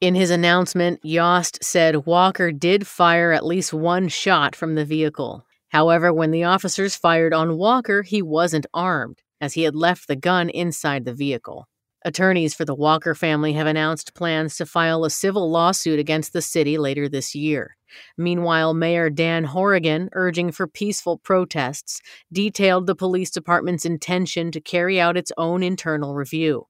In 0.00 0.14
his 0.14 0.30
announcement, 0.30 1.00
Yost 1.02 1.62
said 1.62 2.06
Walker 2.06 2.50
did 2.50 2.86
fire 2.86 3.32
at 3.32 3.46
least 3.46 3.72
one 3.72 4.08
shot 4.08 4.56
from 4.56 4.74
the 4.74 4.84
vehicle. 4.84 5.46
However, 5.68 6.12
when 6.12 6.30
the 6.30 6.44
officers 6.44 6.96
fired 6.96 7.34
on 7.34 7.58
Walker, 7.58 8.02
he 8.02 8.22
wasn't 8.22 8.66
armed 8.72 9.22
as 9.40 9.54
he 9.54 9.62
had 9.62 9.74
left 9.74 10.08
the 10.08 10.16
gun 10.16 10.48
inside 10.48 11.04
the 11.04 11.14
vehicle. 11.14 11.68
Attorneys 12.06 12.52
for 12.52 12.66
the 12.66 12.74
Walker 12.74 13.14
family 13.14 13.54
have 13.54 13.66
announced 13.66 14.12
plans 14.12 14.56
to 14.56 14.66
file 14.66 15.06
a 15.06 15.10
civil 15.10 15.50
lawsuit 15.50 15.98
against 15.98 16.34
the 16.34 16.42
city 16.42 16.76
later 16.76 17.08
this 17.08 17.34
year. 17.34 17.78
Meanwhile, 18.18 18.74
Mayor 18.74 19.08
Dan 19.08 19.44
Horrigan, 19.44 20.10
urging 20.12 20.52
for 20.52 20.66
peaceful 20.66 21.16
protests, 21.16 22.02
detailed 22.30 22.86
the 22.86 22.94
police 22.94 23.30
department's 23.30 23.86
intention 23.86 24.50
to 24.50 24.60
carry 24.60 25.00
out 25.00 25.16
its 25.16 25.32
own 25.38 25.62
internal 25.62 26.14
review. 26.14 26.66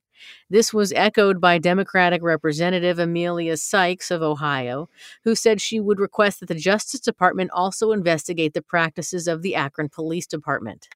This 0.51 0.73
was 0.73 0.93
echoed 0.93 1.41
by 1.41 1.59
Democratic 1.59 2.23
Representative 2.23 3.01
Emilia 3.01 3.57
Sykes 3.57 4.13
of 4.13 4.23
Ohio, 4.23 4.89
who 5.25 5.35
said 5.35 5.61
she 5.61 5.81
would 5.81 5.99
request 5.99 6.41
that 6.41 6.47
the 6.47 6.55
Justice 6.55 7.01
Department 7.01 7.51
also 7.53 7.91
investigate 7.91 8.55
the 8.55 8.63
practices 8.63 9.27
of 9.27 9.43
the 9.43 9.57
Akron 9.57 9.89
Police 9.89 10.29
Department. 10.29 10.89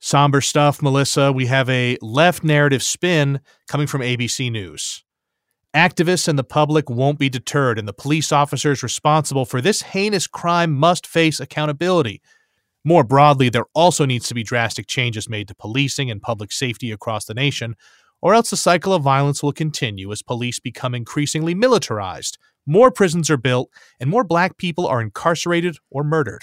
Somber 0.00 0.40
stuff, 0.40 0.80
Melissa. 0.80 1.32
We 1.32 1.46
have 1.46 1.68
a 1.68 1.98
left 2.00 2.44
narrative 2.44 2.82
spin 2.82 3.40
coming 3.66 3.86
from 3.86 4.00
ABC 4.00 4.50
News. 4.50 5.04
Activists 5.74 6.28
and 6.28 6.38
the 6.38 6.44
public 6.44 6.88
won't 6.88 7.18
be 7.18 7.28
deterred, 7.28 7.78
and 7.78 7.86
the 7.86 7.92
police 7.92 8.32
officers 8.32 8.82
responsible 8.82 9.44
for 9.44 9.60
this 9.60 9.82
heinous 9.82 10.26
crime 10.26 10.72
must 10.72 11.06
face 11.06 11.40
accountability. 11.40 12.22
More 12.84 13.04
broadly, 13.04 13.48
there 13.48 13.66
also 13.74 14.06
needs 14.06 14.28
to 14.28 14.34
be 14.34 14.42
drastic 14.42 14.86
changes 14.86 15.28
made 15.28 15.48
to 15.48 15.54
policing 15.54 16.10
and 16.10 16.22
public 16.22 16.52
safety 16.52 16.90
across 16.90 17.24
the 17.26 17.34
nation, 17.34 17.74
or 18.22 18.34
else 18.34 18.50
the 18.50 18.56
cycle 18.56 18.94
of 18.94 19.02
violence 19.02 19.42
will 19.42 19.52
continue 19.52 20.10
as 20.10 20.22
police 20.22 20.58
become 20.58 20.94
increasingly 20.94 21.54
militarized, 21.54 22.38
more 22.68 22.90
prisons 22.90 23.30
are 23.30 23.38
built, 23.38 23.70
and 23.98 24.10
more 24.10 24.24
black 24.24 24.58
people 24.58 24.86
are 24.86 25.00
incarcerated 25.00 25.78
or 25.90 26.04
murdered. 26.04 26.42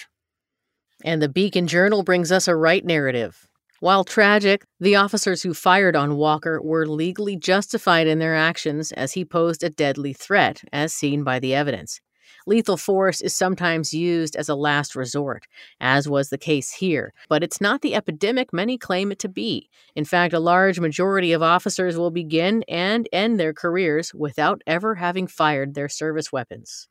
And 1.05 1.21
the 1.21 1.29
Beacon 1.29 1.67
Journal 1.67 2.01
brings 2.01 2.31
us 2.31 2.47
a 2.47 2.55
right 2.55 2.83
narrative. 2.83 3.47
While 3.79 4.03
tragic, 4.03 4.65
the 4.79 4.95
officers 4.95 5.43
who 5.43 5.53
fired 5.53 5.95
on 5.95 6.17
Walker 6.17 6.59
were 6.59 6.87
legally 6.87 7.37
justified 7.37 8.07
in 8.07 8.17
their 8.17 8.35
actions 8.35 8.91
as 8.93 9.13
he 9.13 9.23
posed 9.23 9.63
a 9.63 9.69
deadly 9.69 10.13
threat, 10.13 10.63
as 10.73 10.95
seen 10.95 11.23
by 11.23 11.37
the 11.37 11.53
evidence. 11.53 12.01
Lethal 12.47 12.75
force 12.75 13.21
is 13.21 13.35
sometimes 13.35 13.93
used 13.93 14.35
as 14.35 14.49
a 14.49 14.55
last 14.55 14.95
resort, 14.95 15.45
as 15.79 16.09
was 16.09 16.29
the 16.29 16.39
case 16.39 16.71
here, 16.71 17.13
but 17.29 17.43
it's 17.43 17.61
not 17.61 17.81
the 17.81 17.93
epidemic 17.93 18.51
many 18.51 18.75
claim 18.75 19.11
it 19.11 19.19
to 19.19 19.29
be. 19.29 19.69
In 19.95 20.05
fact, 20.05 20.33
a 20.33 20.39
large 20.39 20.79
majority 20.79 21.33
of 21.33 21.43
officers 21.43 21.99
will 21.99 22.09
begin 22.09 22.63
and 22.67 23.07
end 23.13 23.39
their 23.39 23.53
careers 23.53 24.11
without 24.15 24.63
ever 24.65 24.95
having 24.95 25.27
fired 25.27 25.75
their 25.75 25.89
service 25.89 26.31
weapons. 26.31 26.87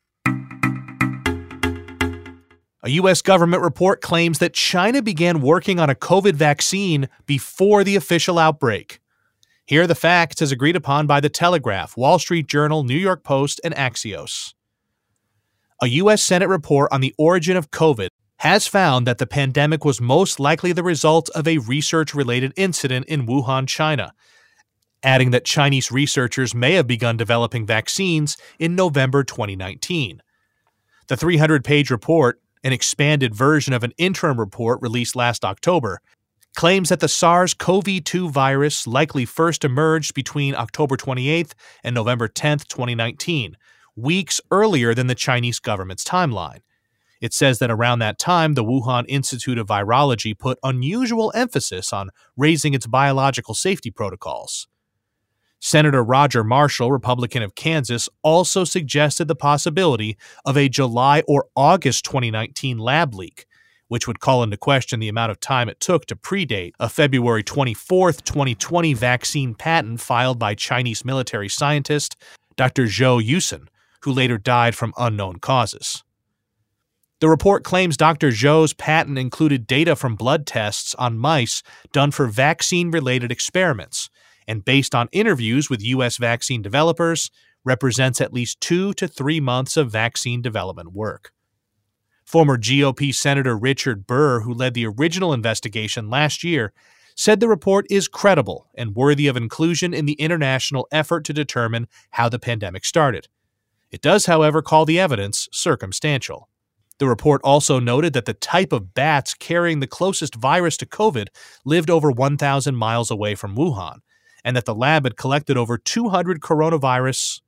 A 2.85 2.91
U.S. 2.91 3.23
government 3.23 3.63
report 3.63 4.03
claims 4.03 4.41
that 4.41 4.53
China 4.53 5.01
began 5.01 5.41
working 5.41 5.81
on 5.81 5.89
a 5.89 5.95
COVID 5.95 6.35
vaccine 6.35 7.09
before 7.25 7.83
the 7.83 7.97
official 7.97 8.39
outbreak. 8.39 9.01
Here 9.65 9.85
are 9.85 9.87
the 9.87 9.95
facts 9.95 10.43
as 10.43 10.53
agreed 10.53 10.77
upon 10.77 11.07
by 11.07 11.21
The 11.21 11.31
Telegraph, 11.31 11.97
Wall 11.97 12.19
Street 12.19 12.47
Journal, 12.47 12.85
New 12.85 12.99
York 12.99 13.25
Post, 13.25 13.59
and 13.65 13.75
Axios. 13.75 14.53
A 15.81 15.87
U.S. 15.87 16.23
Senate 16.23 16.51
report 16.51 16.93
on 16.93 17.01
the 17.01 17.15
origin 17.17 17.57
of 17.57 17.71
COVID 17.71 18.09
has 18.41 18.67
found 18.67 19.07
that 19.07 19.17
the 19.17 19.27
pandemic 19.27 19.83
was 19.87 19.99
most 19.99 20.39
likely 20.39 20.73
the 20.73 20.83
result 20.83 21.31
of 21.31 21.49
a 21.49 21.59
research 21.59 22.15
related 22.15 22.53
incident 22.55 23.07
in 23.07 23.27
Wuhan, 23.27 23.67
China, 23.67 24.13
adding 25.03 25.31
that 25.31 25.47
Chinese 25.47 25.91
researchers 25.91 26.55
may 26.55 26.75
have 26.75 26.87
begun 26.87 27.17
developing 27.17 27.65
vaccines 27.65 28.37
in 28.59 28.77
November 28.77 29.25
2019. 29.25 30.21
The 31.07 31.17
300 31.17 31.65
page 31.65 31.91
report 31.91 32.41
an 32.65 32.73
expanded 32.73 33.35
version 33.35 33.73
of 33.73 33.85
an 33.85 33.93
interim 33.99 34.41
report 34.41 34.81
released 34.83 35.15
last 35.15 35.45
October, 35.45 36.01
claims 36.57 36.89
that 36.89 37.01
the 37.01 37.09
SARS 37.09 37.53
CoV 37.55 38.03
2 38.03 38.31
virus 38.31 38.87
likely 38.87 39.25
first 39.25 39.65
emerged 39.65 40.15
between 40.15 40.55
October 40.55 40.97
28th 40.97 41.53
and 41.83 41.95
November 41.95 42.27
10th, 42.27 42.67
2019, 42.67 43.57
weeks 43.97 44.41
earlier 44.51 44.95
than 44.95 45.07
the 45.07 45.15
Chinese 45.15 45.61
government's 45.61 46.05
timeline. 46.05 46.61
It 47.21 47.33
says 47.33 47.59
that 47.59 47.71
around 47.71 48.01
that 48.01 48.19
time, 48.19 48.55
the 48.55 48.65
Wuhan 48.65 49.05
Institute 49.09 49.59
of 49.59 49.69
Virology 49.69 50.39
put 50.39 50.59
unusual 50.63 51.33
emphasis 51.35 51.93
on 51.93 52.11
raising 52.37 52.75
its 52.75 52.87
biological 52.87 53.55
safety 53.55 53.91
protocols. 53.91 54.69
Senator 55.65 56.05
Roger 56.05 56.45
Marshall, 56.45 56.93
Republican 56.93 57.43
of 57.43 57.55
Kansas, 57.55 58.07
also 58.23 58.65
suggested 58.65 59.29
the 59.29 59.35
possibility 59.35 60.19
of 60.45 60.59
a 60.59 60.69
July 60.69 61.23
or 61.27 61.47
August 61.57 62.05
2019 62.05 62.77
lab 62.77 63.15
leak, 63.15 63.47
which 63.89 64.07
would 64.07 64.21
call 64.21 64.43
into 64.43 64.59
question 64.59 65.01
the 65.01 65.09
amount 65.09 65.31
of 65.31 65.41
time 65.41 65.71
it 65.71 65.81
took 65.81 66.05
to 66.05 66.17
predate 66.17 66.73
a 66.79 66.91
February 66.91 67.43
24, 67.43 68.13
2020 68.13 68.93
vaccine 68.93 69.55
patent 69.55 70.03
filed 70.03 70.39
by 70.39 70.55
Chinese 70.55 71.03
military 71.03 71.49
scientist 71.49 72.15
Dr. 72.57 72.85
Zhou 72.85 73.27
Yusen, 73.27 73.69
who 74.03 74.13
later 74.13 74.37
died 74.37 74.75
from 74.75 74.93
unknown 74.99 75.37
causes. 75.37 76.05
The 77.21 77.29
report 77.31 77.65
claims 77.65 77.97
Dr. 77.97 78.29
Zhou's 78.29 78.75
patent 78.75 79.17
included 79.17 79.67
data 79.67 79.97
from 79.97 80.15
blood 80.15 80.47
tests 80.47 80.95
on 80.97 81.17
mice 81.17 81.63
done 81.91 82.11
for 82.11 82.27
vaccine 82.27 82.91
related 82.91 83.33
experiments 83.33 84.11
and 84.47 84.65
based 84.65 84.95
on 84.95 85.09
interviews 85.13 85.71
with 85.71 85.83
U.S. 85.83 86.17
vaccine 86.17 86.63
developers, 86.63 87.31
represents 87.65 88.21
at 88.21 88.33
least 88.33 88.61
two 88.61 88.93
to 88.95 89.09
three 89.09 89.41
months 89.41 89.77
of 89.77 89.91
vaccine 89.91 90.43
development 90.43 90.93
work. 90.93 91.33
Former 92.25 92.57
GOP 92.57 93.15
Senator 93.15 93.57
Richard 93.57 94.07
Burr, 94.07 94.41
who 94.41 94.55
led 94.55 94.75
the 94.75 94.87
original 94.87 95.33
investigation 95.33 96.09
last 96.09 96.43
year, 96.43 96.73
said 97.17 97.39
the 97.39 97.49
report 97.49 97.87
is 97.91 98.09
credible 98.09 98.69
and 98.75 98.97
worthy 98.97 99.27
of 99.27 99.37
inclusion 99.37 99.95
in 99.95 100.07
the 100.07 100.15
international 100.15 100.89
effort 100.91 101.25
to 101.25 101.33
determine 101.33 101.87
how 102.11 102.29
the 102.29 102.39
pandemic 102.39 102.85
started. 102.85 103.29
It 103.91 104.03
does, 104.03 104.27
however, 104.27 104.63
call 104.63 104.85
the 104.85 104.99
evidence 104.99 105.49
circumstantial. 105.53 106.49
The 106.99 107.07
report 107.07 107.41
also 107.45 107.79
noted 107.79 108.13
that 108.13 108.25
the 108.25 108.35
type 108.35 108.73
of 108.73 108.95
bats 108.95 109.35
carrying 109.35 109.81
the 109.81 109.87
closest 109.87 110.35
virus 110.35 110.77
to 110.79 110.87
COVID 110.87 111.29
lived 111.65 111.91
over 111.91 112.11
1,000 112.11 112.75
miles 112.75 113.11
away 113.11 113.35
from 113.35 113.57
Wuhan, 113.57 113.99
and 114.45 114.57
that 114.57 114.67
the 114.67 114.75
lab 114.75 115.05
had 115.05 115.17
collected 115.17 115.57
over 115.57 115.79
200 115.79 116.41
coronavirus 116.41 117.41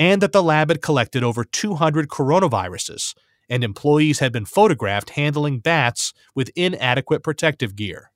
and 0.00 0.22
that 0.22 0.32
the 0.32 0.42
lab 0.42 0.70
had 0.70 0.80
collected 0.80 1.22
over 1.22 1.44
200 1.44 2.08
coronaviruses, 2.08 3.14
and 3.50 3.62
employees 3.62 4.20
had 4.20 4.32
been 4.32 4.46
photographed 4.46 5.10
handling 5.10 5.58
bats 5.58 6.14
with 6.34 6.50
inadequate 6.56 7.22
protective 7.22 7.76
gear. 7.76 8.10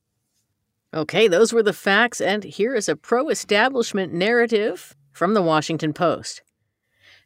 Okay, 0.94 1.28
those 1.28 1.52
were 1.52 1.62
the 1.62 1.74
facts, 1.74 2.22
and 2.22 2.42
here 2.42 2.74
is 2.74 2.88
a 2.88 2.96
pro 2.96 3.28
establishment 3.28 4.14
narrative 4.14 4.96
from 5.12 5.34
the 5.34 5.42
Washington 5.42 5.92
Post. 5.92 6.40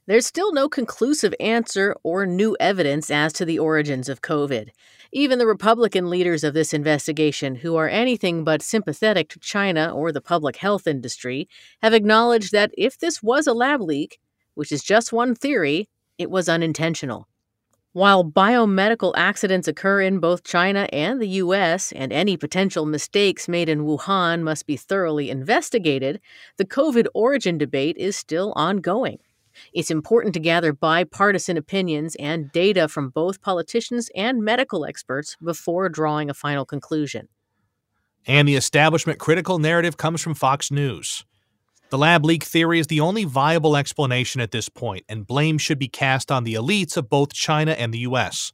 There's 0.08 0.24
still 0.24 0.54
no 0.54 0.70
conclusive 0.70 1.34
answer 1.38 1.94
or 2.02 2.24
new 2.24 2.56
evidence 2.58 3.10
as 3.10 3.30
to 3.34 3.44
the 3.44 3.58
origins 3.58 4.08
of 4.08 4.22
COVID. 4.22 4.70
Even 5.12 5.38
the 5.38 5.46
Republican 5.46 6.08
leaders 6.08 6.42
of 6.42 6.54
this 6.54 6.72
investigation, 6.72 7.56
who 7.56 7.76
are 7.76 7.90
anything 7.90 8.42
but 8.42 8.62
sympathetic 8.62 9.28
to 9.28 9.38
China 9.38 9.94
or 9.94 10.10
the 10.10 10.22
public 10.22 10.56
health 10.56 10.86
industry, 10.86 11.46
have 11.82 11.92
acknowledged 11.92 12.52
that 12.52 12.70
if 12.78 12.98
this 12.98 13.22
was 13.22 13.46
a 13.46 13.52
lab 13.52 13.82
leak, 13.82 14.18
which 14.54 14.72
is 14.72 14.82
just 14.82 15.12
one 15.12 15.34
theory, 15.34 15.90
it 16.16 16.30
was 16.30 16.48
unintentional. 16.48 17.28
While 17.92 18.24
biomedical 18.24 19.12
accidents 19.14 19.68
occur 19.68 20.00
in 20.00 20.20
both 20.20 20.42
China 20.42 20.88
and 20.90 21.20
the 21.20 21.42
US, 21.44 21.92
and 21.92 22.14
any 22.14 22.38
potential 22.38 22.86
mistakes 22.86 23.46
made 23.46 23.68
in 23.68 23.84
Wuhan 23.84 24.40
must 24.40 24.66
be 24.66 24.78
thoroughly 24.78 25.28
investigated, 25.28 26.18
the 26.56 26.64
COVID 26.64 27.08
origin 27.12 27.58
debate 27.58 27.98
is 27.98 28.16
still 28.16 28.54
ongoing. 28.56 29.18
It's 29.72 29.90
important 29.90 30.34
to 30.34 30.40
gather 30.40 30.72
bipartisan 30.72 31.56
opinions 31.56 32.16
and 32.16 32.50
data 32.52 32.88
from 32.88 33.10
both 33.10 33.42
politicians 33.42 34.10
and 34.14 34.42
medical 34.42 34.84
experts 34.84 35.36
before 35.42 35.88
drawing 35.88 36.30
a 36.30 36.34
final 36.34 36.64
conclusion. 36.64 37.28
And 38.26 38.46
the 38.46 38.56
establishment 38.56 39.18
critical 39.18 39.58
narrative 39.58 39.96
comes 39.96 40.20
from 40.20 40.34
Fox 40.34 40.70
News. 40.70 41.24
The 41.90 41.98
lab 41.98 42.24
leak 42.24 42.44
theory 42.44 42.78
is 42.78 42.88
the 42.88 43.00
only 43.00 43.24
viable 43.24 43.74
explanation 43.74 44.42
at 44.42 44.50
this 44.50 44.68
point, 44.68 45.04
and 45.08 45.26
blame 45.26 45.56
should 45.56 45.78
be 45.78 45.88
cast 45.88 46.30
on 46.30 46.44
the 46.44 46.52
elites 46.54 46.98
of 46.98 47.08
both 47.08 47.32
China 47.32 47.72
and 47.72 47.94
the 47.94 48.00
US. 48.00 48.52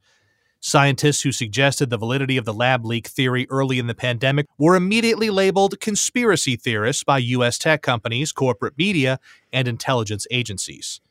Scientists 0.66 1.20
who 1.20 1.31
suggested 1.31 1.90
the 1.90 1.98
validity 1.98 2.38
of 2.38 2.46
the 2.46 2.55
lab 2.55 2.87
leak 2.87 3.07
theory 3.07 3.46
early 3.50 3.79
in 3.79 3.87
the 3.87 3.94
pandemic 3.94 4.46
were 4.57 4.77
immediately 4.77 5.29
labeled 5.29 5.79
conspiracy 5.79 6.57
theorists 6.57 7.05
by 7.05 7.18
U.S. 7.18 7.59
tech 7.59 7.83
companies, 7.83 8.33
corporate 8.33 8.72
media, 8.79 9.20
and 9.53 9.68
intelligence 9.68 10.27
agencies. 10.31 11.03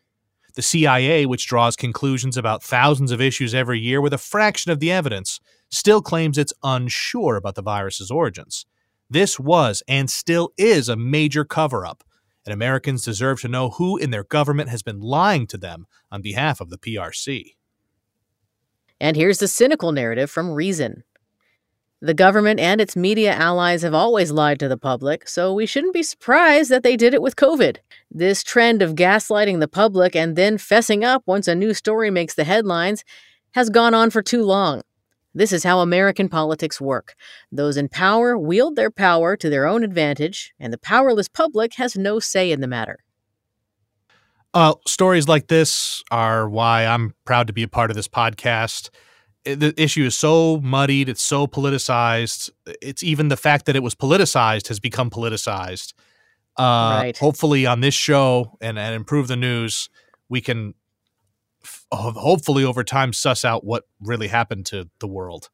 The 0.55 0.63
CIA, 0.63 1.27
which 1.27 1.45
draws 1.45 1.75
conclusions 1.75 2.35
about 2.35 2.63
thousands 2.63 3.11
of 3.11 3.21
issues 3.21 3.53
every 3.53 3.79
year 3.79 4.01
with 4.01 4.11
a 4.11 4.17
fraction 4.17 4.71
of 4.71 4.79
the 4.79 4.91
evidence, 4.91 5.39
still 5.69 6.01
claims 6.01 6.39
it's 6.39 6.53
unsure 6.63 7.35
about 7.35 7.53
the 7.53 7.61
virus's 7.61 8.09
origins. 8.09 8.65
This 9.07 9.39
was 9.39 9.83
and 9.87 10.09
still 10.09 10.51
is 10.57 10.89
a 10.89 10.95
major 10.95 11.45
cover 11.45 11.85
up, 11.85 12.03
and 12.43 12.53
Americans 12.53 13.05
deserve 13.05 13.41
to 13.41 13.47
know 13.47 13.69
who 13.69 13.97
in 13.97 14.09
their 14.09 14.23
government 14.23 14.69
has 14.69 14.81
been 14.81 14.99
lying 14.99 15.45
to 15.45 15.59
them 15.59 15.85
on 16.11 16.23
behalf 16.23 16.59
of 16.59 16.71
the 16.71 16.79
PRC. 16.79 17.51
And 19.03 19.17
here's 19.17 19.39
the 19.39 19.49
cynical 19.49 19.91
narrative 19.91 20.31
from 20.31 20.49
Reason. 20.49 21.03
The 21.99 22.13
government 22.13 22.61
and 22.61 22.79
its 22.79 22.95
media 22.95 23.33
allies 23.33 23.81
have 23.81 23.93
always 23.93 24.31
lied 24.31 24.61
to 24.61 24.69
the 24.69 24.77
public, 24.77 25.27
so 25.27 25.53
we 25.53 25.65
shouldn't 25.65 25.93
be 25.93 26.03
surprised 26.03 26.71
that 26.71 26.83
they 26.83 26.95
did 26.95 27.13
it 27.13 27.21
with 27.21 27.35
COVID. 27.35 27.79
This 28.09 28.43
trend 28.43 28.81
of 28.81 28.95
gaslighting 28.95 29.59
the 29.59 29.67
public 29.67 30.15
and 30.15 30.37
then 30.37 30.57
fessing 30.57 31.03
up 31.03 31.21
once 31.25 31.49
a 31.49 31.53
new 31.53 31.73
story 31.73 32.11
makes 32.11 32.35
the 32.35 32.45
headlines 32.45 33.03
has 33.55 33.69
gone 33.69 33.93
on 33.93 34.09
for 34.09 34.21
too 34.21 34.41
long. 34.41 34.83
This 35.35 35.51
is 35.51 35.65
how 35.65 35.81
American 35.81 36.29
politics 36.29 36.79
work. 36.79 37.15
Those 37.51 37.75
in 37.75 37.89
power 37.89 38.37
wield 38.37 38.77
their 38.77 38.89
power 38.89 39.35
to 39.35 39.49
their 39.49 39.65
own 39.65 39.83
advantage, 39.83 40.53
and 40.61 40.71
the 40.71 40.77
powerless 40.77 41.27
public 41.27 41.73
has 41.73 41.97
no 41.97 42.19
say 42.19 42.53
in 42.53 42.61
the 42.61 42.67
matter. 42.67 42.99
Uh, 44.53 44.75
stories 44.85 45.27
like 45.27 45.47
this 45.47 46.03
are 46.11 46.47
why 46.47 46.85
I'm 46.85 47.13
proud 47.25 47.47
to 47.47 47.53
be 47.53 47.63
a 47.63 47.67
part 47.67 47.89
of 47.89 47.95
this 47.95 48.07
podcast. 48.07 48.89
The 49.45 49.73
issue 49.77 50.03
is 50.05 50.15
so 50.15 50.61
muddied, 50.61 51.09
it's 51.09 51.21
so 51.21 51.47
politicized. 51.47 52.49
It's 52.81 53.03
even 53.03 53.27
the 53.27 53.37
fact 53.37 53.65
that 53.65 53.75
it 53.75 53.83
was 53.83 53.95
politicized 53.95 54.67
has 54.67 54.79
become 54.79 55.09
politicized. 55.09 55.93
Uh, 56.57 57.01
right. 57.01 57.17
Hopefully, 57.17 57.65
on 57.65 57.81
this 57.81 57.95
show 57.95 58.57
and, 58.61 58.77
and 58.77 58.95
improve 58.95 59.27
the 59.27 59.35
news, 59.35 59.89
we 60.29 60.39
can 60.39 60.75
f- 61.63 61.85
hopefully 61.91 62.63
over 62.63 62.83
time 62.83 63.11
suss 63.11 63.43
out 63.43 63.65
what 63.65 63.85
really 63.99 64.27
happened 64.27 64.67
to 64.67 64.87
the 64.99 65.07
world. 65.07 65.49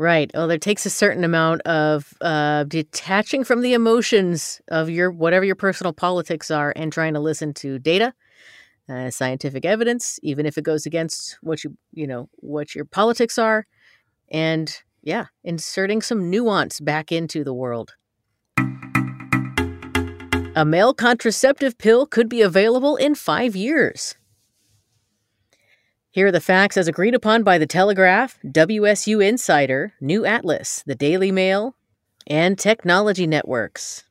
Right. 0.00 0.30
Well, 0.32 0.50
it 0.50 0.62
takes 0.62 0.86
a 0.86 0.90
certain 0.90 1.24
amount 1.24 1.60
of 1.66 2.14
uh, 2.22 2.64
detaching 2.64 3.44
from 3.44 3.60
the 3.60 3.74
emotions 3.74 4.58
of 4.68 4.88
your 4.88 5.10
whatever 5.10 5.44
your 5.44 5.56
personal 5.56 5.92
politics 5.92 6.50
are, 6.50 6.72
and 6.74 6.90
trying 6.90 7.12
to 7.12 7.20
listen 7.20 7.52
to 7.56 7.78
data, 7.78 8.14
uh, 8.88 9.10
scientific 9.10 9.66
evidence, 9.66 10.18
even 10.22 10.46
if 10.46 10.56
it 10.56 10.64
goes 10.64 10.86
against 10.86 11.36
what 11.42 11.62
you 11.62 11.76
you 11.92 12.06
know 12.06 12.30
what 12.36 12.74
your 12.74 12.86
politics 12.86 13.36
are, 13.36 13.66
and 14.30 14.74
yeah, 15.02 15.26
inserting 15.44 16.00
some 16.00 16.30
nuance 16.30 16.80
back 16.80 17.12
into 17.12 17.44
the 17.44 17.52
world. 17.52 17.92
A 20.56 20.64
male 20.64 20.94
contraceptive 20.94 21.76
pill 21.76 22.06
could 22.06 22.30
be 22.30 22.40
available 22.40 22.96
in 22.96 23.14
five 23.14 23.54
years. 23.54 24.14
Here 26.12 26.26
are 26.26 26.32
the 26.32 26.40
facts 26.40 26.76
as 26.76 26.88
agreed 26.88 27.14
upon 27.14 27.44
by 27.44 27.56
The 27.56 27.68
Telegraph, 27.68 28.36
WSU 28.44 29.24
Insider, 29.24 29.92
New 30.00 30.24
Atlas, 30.24 30.82
The 30.84 30.96
Daily 30.96 31.30
Mail, 31.30 31.76
and 32.26 32.58
Technology 32.58 33.28
Networks. 33.28 34.02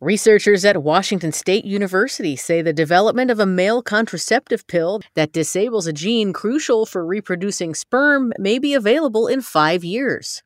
Researchers 0.00 0.64
at 0.64 0.82
Washington 0.82 1.32
State 1.32 1.66
University 1.66 2.34
say 2.34 2.62
the 2.62 2.72
development 2.72 3.30
of 3.30 3.38
a 3.38 3.44
male 3.44 3.82
contraceptive 3.82 4.66
pill 4.66 5.02
that 5.12 5.32
disables 5.32 5.86
a 5.86 5.92
gene 5.92 6.32
crucial 6.32 6.86
for 6.86 7.04
reproducing 7.04 7.74
sperm 7.74 8.32
may 8.38 8.58
be 8.58 8.72
available 8.72 9.26
in 9.26 9.42
five 9.42 9.84
years. 9.84 10.42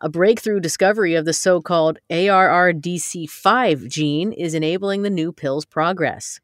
A 0.00 0.08
breakthrough 0.08 0.60
discovery 0.60 1.14
of 1.14 1.26
the 1.26 1.34
so 1.34 1.60
called 1.60 1.98
ARRDC5 2.10 3.86
gene 3.90 4.32
is 4.32 4.54
enabling 4.54 5.02
the 5.02 5.10
new 5.10 5.30
pill's 5.30 5.66
progress. 5.66 6.40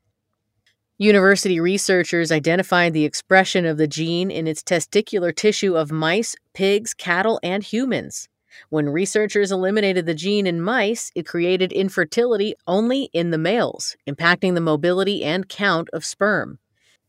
University 1.01 1.61
researchers 1.61 2.33
identified 2.33 2.93
the 2.93 3.05
expression 3.05 3.65
of 3.65 3.79
the 3.79 3.87
gene 3.87 4.33
in 4.33 4.49
its 4.49 4.65
testicular 4.65 5.33
tissue 5.33 5.77
of 5.77 5.93
mice, 5.93 6.35
pigs, 6.55 6.93
cattle, 6.93 7.39
and 7.45 7.63
humans. 7.63 8.29
When 8.71 8.89
researchers 8.89 9.53
eliminated 9.53 10.07
the 10.07 10.15
gene 10.15 10.45
in 10.45 10.61
mice, 10.61 11.13
it 11.15 11.25
created 11.25 11.71
infertility 11.71 12.57
only 12.67 13.11
in 13.13 13.31
the 13.31 13.39
males, 13.39 13.97
impacting 14.09 14.55
the 14.55 14.61
mobility 14.61 15.23
and 15.23 15.49
count 15.49 15.89
of 15.93 16.05
sperm. 16.05 16.59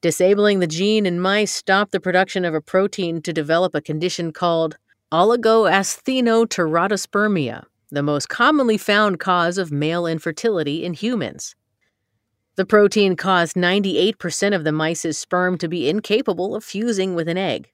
Disabling 0.02 0.60
the 0.60 0.68
gene 0.68 1.08
in 1.08 1.20
mice 1.20 1.52
stopped 1.52 1.92
the 1.92 2.00
production 2.00 2.46
of 2.46 2.54
a 2.54 2.62
protein 2.62 3.24
to 3.24 3.34
develop 3.34 3.74
a 3.74 3.82
condition 3.82 4.32
called 4.32 4.78
oligoasthenoteratospermia, 5.12 7.64
the 7.90 8.04
most 8.04 8.30
commonly 8.30 8.78
found 8.78 9.20
cause 9.20 9.58
of 9.58 9.72
male 9.72 10.06
infertility 10.06 10.86
in 10.86 10.94
humans. 10.94 11.56
The 12.60 12.66
protein 12.66 13.16
caused 13.16 13.56
98% 13.56 14.54
of 14.54 14.66
the 14.66 14.74
mice's 14.74 15.18
sperm 15.18 15.58
to 15.60 15.70
be 15.70 15.88
incapable 15.88 16.58
of 16.58 16.66
fusing 16.66 17.16
with 17.16 17.30
an 17.30 17.38
egg. 17.38 17.70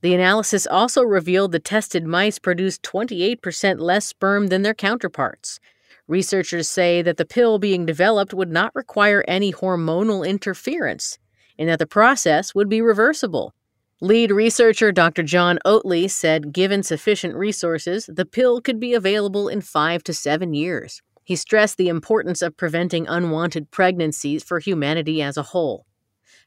The 0.00 0.12
analysis 0.12 0.66
also 0.66 1.04
revealed 1.04 1.52
the 1.52 1.60
tested 1.60 2.04
mice 2.04 2.40
produced 2.40 2.82
28% 2.82 3.78
less 3.78 4.04
sperm 4.04 4.48
than 4.48 4.62
their 4.62 4.74
counterparts. 4.74 5.60
Researchers 6.08 6.68
say 6.68 7.00
that 7.00 7.16
the 7.16 7.24
pill 7.24 7.60
being 7.60 7.86
developed 7.86 8.34
would 8.34 8.50
not 8.50 8.74
require 8.74 9.24
any 9.28 9.52
hormonal 9.52 10.28
interference, 10.28 11.20
and 11.56 11.68
that 11.68 11.78
the 11.78 11.86
process 11.86 12.56
would 12.56 12.68
be 12.68 12.82
reversible. 12.82 13.54
Lead 14.00 14.32
researcher 14.32 14.90
Dr. 14.90 15.22
John 15.22 15.60
Oatley 15.64 16.10
said 16.10 16.52
given 16.52 16.82
sufficient 16.82 17.36
resources, 17.36 18.10
the 18.12 18.26
pill 18.26 18.60
could 18.60 18.80
be 18.80 18.94
available 18.94 19.46
in 19.46 19.60
five 19.60 20.02
to 20.02 20.12
seven 20.12 20.54
years. 20.54 21.02
He 21.24 21.36
stressed 21.36 21.76
the 21.76 21.88
importance 21.88 22.42
of 22.42 22.56
preventing 22.56 23.06
unwanted 23.06 23.70
pregnancies 23.70 24.42
for 24.42 24.58
humanity 24.58 25.22
as 25.22 25.36
a 25.36 25.42
whole. 25.42 25.86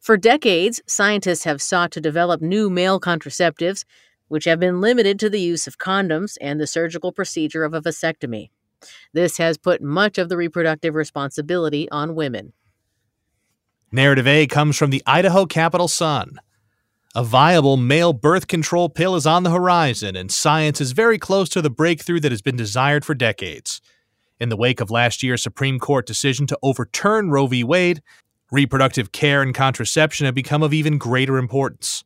For 0.01 0.17
decades, 0.17 0.81
scientists 0.85 1.45
have 1.45 1.61
sought 1.61 1.91
to 1.91 2.01
develop 2.01 2.41
new 2.41 2.69
male 2.69 2.99
contraceptives, 2.99 3.85
which 4.27 4.45
have 4.45 4.59
been 4.59 4.81
limited 4.81 5.19
to 5.19 5.29
the 5.29 5.39
use 5.39 5.67
of 5.67 5.77
condoms 5.77 6.37
and 6.41 6.59
the 6.59 6.67
surgical 6.67 7.11
procedure 7.11 7.63
of 7.63 7.73
a 7.73 7.81
vasectomy. 7.81 8.49
This 9.13 9.37
has 9.37 9.57
put 9.57 9.81
much 9.81 10.17
of 10.17 10.29
the 10.29 10.37
reproductive 10.37 10.93
responsibility 10.93 11.89
on 11.89 12.15
women. 12.15 12.53
Narrative 13.91 14.27
A 14.27 14.45
comes 14.47 14.77
from 14.77 14.89
the 14.89 15.01
Idaho 15.05 15.45
Capital 15.45 15.87
Sun. 15.87 16.39
A 17.15 17.23
viable 17.23 17.77
male 17.77 18.11
birth 18.11 18.47
control 18.47 18.89
pill 18.89 19.15
is 19.15 19.25
on 19.25 19.43
the 19.43 19.51
horizon, 19.51 20.17
and 20.17 20.29
science 20.29 20.81
is 20.81 20.91
very 20.91 21.17
close 21.17 21.47
to 21.49 21.61
the 21.61 21.69
breakthrough 21.69 22.19
that 22.19 22.31
has 22.31 22.41
been 22.41 22.57
desired 22.57 23.05
for 23.05 23.15
decades. 23.15 23.79
In 24.39 24.49
the 24.49 24.57
wake 24.57 24.81
of 24.81 24.91
last 24.91 25.23
year's 25.23 25.41
Supreme 25.41 25.79
Court 25.79 26.05
decision 26.05 26.47
to 26.47 26.59
overturn 26.61 27.29
Roe 27.29 27.47
v. 27.47 27.63
Wade, 27.63 28.01
Reproductive 28.51 29.11
care 29.11 29.41
and 29.41 29.55
contraception 29.55 30.25
have 30.25 30.35
become 30.35 30.61
of 30.61 30.73
even 30.73 30.99
greater 30.99 31.37
importance. 31.37 32.03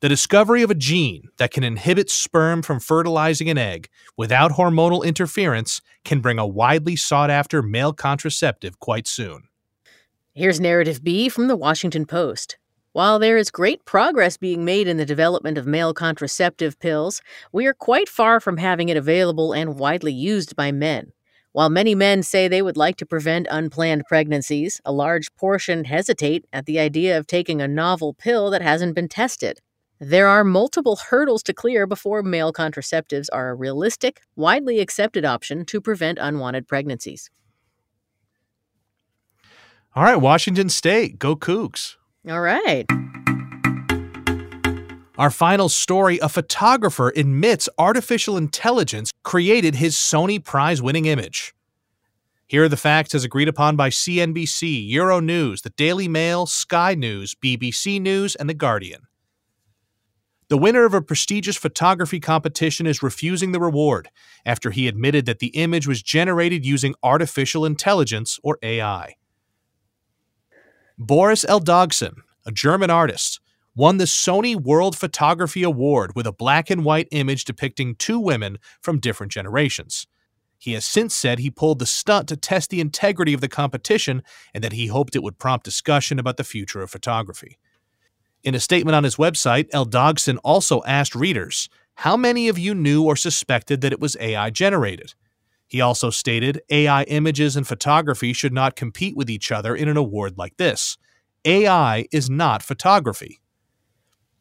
The 0.00 0.08
discovery 0.08 0.62
of 0.62 0.70
a 0.70 0.74
gene 0.74 1.28
that 1.38 1.50
can 1.50 1.64
inhibit 1.64 2.08
sperm 2.08 2.62
from 2.62 2.78
fertilizing 2.80 3.50
an 3.50 3.58
egg 3.58 3.88
without 4.16 4.52
hormonal 4.52 5.04
interference 5.04 5.82
can 6.04 6.20
bring 6.20 6.38
a 6.38 6.46
widely 6.46 6.94
sought 6.94 7.28
after 7.28 7.60
male 7.60 7.92
contraceptive 7.92 8.78
quite 8.78 9.08
soon. 9.08 9.48
Here's 10.32 10.60
narrative 10.60 11.02
B 11.02 11.28
from 11.28 11.48
the 11.48 11.56
Washington 11.56 12.06
Post. 12.06 12.56
While 12.92 13.18
there 13.18 13.36
is 13.36 13.50
great 13.50 13.84
progress 13.84 14.36
being 14.36 14.64
made 14.64 14.88
in 14.88 14.96
the 14.96 15.04
development 15.04 15.58
of 15.58 15.66
male 15.66 15.92
contraceptive 15.92 16.78
pills, 16.78 17.20
we 17.52 17.66
are 17.66 17.74
quite 17.74 18.08
far 18.08 18.40
from 18.40 18.56
having 18.56 18.88
it 18.88 18.96
available 18.96 19.52
and 19.52 19.78
widely 19.78 20.12
used 20.12 20.56
by 20.56 20.72
men. 20.72 21.12
While 21.52 21.68
many 21.68 21.96
men 21.96 22.22
say 22.22 22.46
they 22.46 22.62
would 22.62 22.76
like 22.76 22.96
to 22.98 23.06
prevent 23.06 23.48
unplanned 23.50 24.04
pregnancies, 24.06 24.80
a 24.84 24.92
large 24.92 25.34
portion 25.34 25.84
hesitate 25.84 26.44
at 26.52 26.66
the 26.66 26.78
idea 26.78 27.18
of 27.18 27.26
taking 27.26 27.60
a 27.60 27.66
novel 27.66 28.14
pill 28.14 28.50
that 28.50 28.62
hasn't 28.62 28.94
been 28.94 29.08
tested. 29.08 29.58
There 29.98 30.28
are 30.28 30.44
multiple 30.44 30.96
hurdles 30.96 31.42
to 31.42 31.52
clear 31.52 31.88
before 31.88 32.22
male 32.22 32.52
contraceptives 32.52 33.26
are 33.32 33.50
a 33.50 33.54
realistic, 33.54 34.20
widely 34.36 34.78
accepted 34.78 35.24
option 35.24 35.64
to 35.66 35.80
prevent 35.80 36.18
unwanted 36.20 36.68
pregnancies. 36.68 37.30
All 39.96 40.04
right, 40.04 40.16
Washington 40.16 40.68
State, 40.68 41.18
go 41.18 41.34
Cougs. 41.34 41.96
All 42.28 42.40
right. 42.40 42.86
Our 45.20 45.30
final 45.30 45.68
story 45.68 46.18
a 46.20 46.30
photographer 46.30 47.12
admits 47.14 47.68
artificial 47.76 48.38
intelligence 48.38 49.10
created 49.22 49.74
his 49.74 49.94
Sony 49.94 50.42
prize 50.42 50.80
winning 50.80 51.04
image. 51.04 51.52
Here 52.46 52.64
are 52.64 52.70
the 52.70 52.78
facts 52.78 53.14
as 53.14 53.22
agreed 53.22 53.46
upon 53.46 53.76
by 53.76 53.90
CNBC, 53.90 54.90
Euronews, 54.90 55.60
the 55.60 55.74
Daily 55.76 56.08
Mail, 56.08 56.46
Sky 56.46 56.94
News, 56.94 57.34
BBC 57.34 58.00
News, 58.00 58.34
and 58.34 58.48
The 58.48 58.54
Guardian. 58.54 59.02
The 60.48 60.56
winner 60.56 60.86
of 60.86 60.94
a 60.94 61.02
prestigious 61.02 61.58
photography 61.58 62.18
competition 62.18 62.86
is 62.86 63.02
refusing 63.02 63.52
the 63.52 63.60
reward 63.60 64.08
after 64.46 64.70
he 64.70 64.88
admitted 64.88 65.26
that 65.26 65.40
the 65.40 65.48
image 65.48 65.86
was 65.86 66.02
generated 66.02 66.64
using 66.64 66.94
artificial 67.02 67.66
intelligence, 67.66 68.40
or 68.42 68.56
AI. 68.62 69.16
Boris 70.96 71.44
Eldagsen, 71.44 72.22
a 72.46 72.52
German 72.52 72.88
artist, 72.88 73.39
won 73.74 73.98
the 73.98 74.04
Sony 74.04 74.56
World 74.56 74.96
Photography 74.96 75.62
Award 75.62 76.12
with 76.14 76.26
a 76.26 76.32
black 76.32 76.70
and 76.70 76.84
white 76.84 77.08
image 77.10 77.44
depicting 77.44 77.94
two 77.94 78.18
women 78.18 78.58
from 78.80 78.98
different 78.98 79.32
generations. 79.32 80.06
He 80.58 80.74
has 80.74 80.84
since 80.84 81.14
said 81.14 81.38
he 81.38 81.50
pulled 81.50 81.78
the 81.78 81.86
stunt 81.86 82.28
to 82.28 82.36
test 82.36 82.68
the 82.68 82.80
integrity 82.80 83.32
of 83.32 83.40
the 83.40 83.48
competition 83.48 84.22
and 84.52 84.62
that 84.62 84.74
he 84.74 84.88
hoped 84.88 85.16
it 85.16 85.22
would 85.22 85.38
prompt 85.38 85.64
discussion 85.64 86.18
about 86.18 86.36
the 86.36 86.44
future 86.44 86.82
of 86.82 86.90
photography. 86.90 87.58
In 88.42 88.54
a 88.54 88.60
statement 88.60 88.94
on 88.94 89.04
his 89.04 89.16
website, 89.16 89.70
Eldagsen 89.70 90.38
also 90.44 90.82
asked 90.84 91.14
readers, 91.14 91.68
How 91.94 92.16
many 92.16 92.48
of 92.48 92.58
you 92.58 92.74
knew 92.74 93.04
or 93.04 93.16
suspected 93.16 93.80
that 93.80 93.92
it 93.92 94.00
was 94.00 94.16
AI 94.20 94.50
generated? 94.50 95.14
He 95.66 95.80
also 95.80 96.10
stated 96.10 96.60
AI 96.68 97.04
images 97.04 97.56
and 97.56 97.66
photography 97.66 98.32
should 98.32 98.52
not 98.52 98.76
compete 98.76 99.16
with 99.16 99.30
each 99.30 99.52
other 99.52 99.76
in 99.76 99.88
an 99.88 99.96
award 99.96 100.36
like 100.36 100.56
this. 100.56 100.98
AI 101.44 102.06
is 102.10 102.28
not 102.28 102.62
photography. 102.62 103.40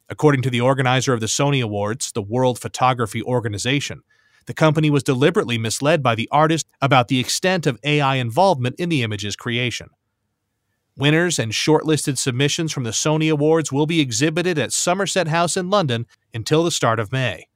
According 0.10 0.42
to 0.42 0.50
the 0.50 0.62
organizer 0.62 1.14
of 1.14 1.20
the 1.20 1.28
Sony 1.28 1.64
Awards, 1.64 2.12
the 2.12 2.22
World 2.22 2.60
Photography 2.60 3.22
Organization, 3.22 4.02
the 4.48 4.54
company 4.56 4.90
was 4.90 5.04
deliberately 5.04 5.60
misled 5.60 6.02
by 6.02 6.16
the 6.16 6.28
artist 6.32 6.66
about 6.82 7.08
the 7.08 7.20
extent 7.20 7.68
of 7.68 7.80
AI 7.84 8.16
involvement 8.16 8.76
in 8.80 8.90
the 8.90 9.04
image's 9.04 9.36
creation. 9.36 9.90
Winners 10.98 11.38
and 11.38 11.52
shortlisted 11.52 12.18
submissions 12.18 12.72
from 12.72 12.84
the 12.84 12.90
Sony 12.90 13.32
Awards 13.32 13.72
will 13.72 13.86
be 13.86 14.02
exhibited 14.02 14.58
at 14.58 14.74
Somerset 14.74 15.28
House 15.28 15.56
in 15.56 15.70
London 15.70 16.08
until 16.34 16.64
the 16.64 16.72
start 16.72 17.00
of 17.00 17.12
May. 17.12 17.48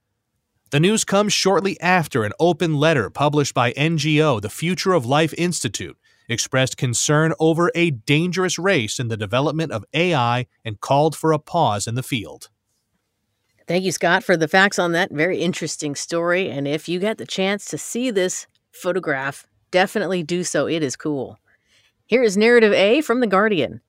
The 0.70 0.80
news 0.80 1.04
comes 1.04 1.32
shortly 1.32 1.78
after 1.80 2.24
an 2.24 2.32
open 2.38 2.76
letter 2.76 3.10
published 3.10 3.52
by 3.52 3.72
NGO, 3.72 4.40
the 4.40 4.48
Future 4.48 4.92
of 4.92 5.04
Life 5.04 5.34
Institute, 5.36 5.98
expressed 6.28 6.76
concern 6.76 7.34
over 7.38 7.70
a 7.74 7.90
dangerous 7.90 8.58
race 8.58 8.98
in 8.98 9.08
the 9.08 9.16
development 9.16 9.72
of 9.72 9.84
AI 9.92 10.46
and 10.64 10.80
called 10.80 11.16
for 11.16 11.32
a 11.32 11.38
pause 11.38 11.86
in 11.86 11.94
the 11.94 12.02
field. 12.02 12.48
Thank 13.66 13.84
you, 13.84 13.92
Scott, 13.92 14.22
for 14.22 14.36
the 14.36 14.48
facts 14.48 14.78
on 14.78 14.92
that 14.92 15.10
very 15.10 15.40
interesting 15.40 15.94
story. 15.94 16.50
And 16.50 16.68
if 16.68 16.88
you 16.88 16.98
get 16.98 17.18
the 17.18 17.26
chance 17.26 17.64
to 17.66 17.78
see 17.78 18.10
this 18.10 18.46
photograph, 18.72 19.46
definitely 19.70 20.22
do 20.22 20.44
so. 20.44 20.66
It 20.66 20.82
is 20.82 20.96
cool. 20.96 21.38
Here 22.06 22.22
is 22.22 22.36
narrative 22.36 22.74
A 22.74 23.00
from 23.00 23.20
The 23.20 23.26
Guardian. 23.26 23.80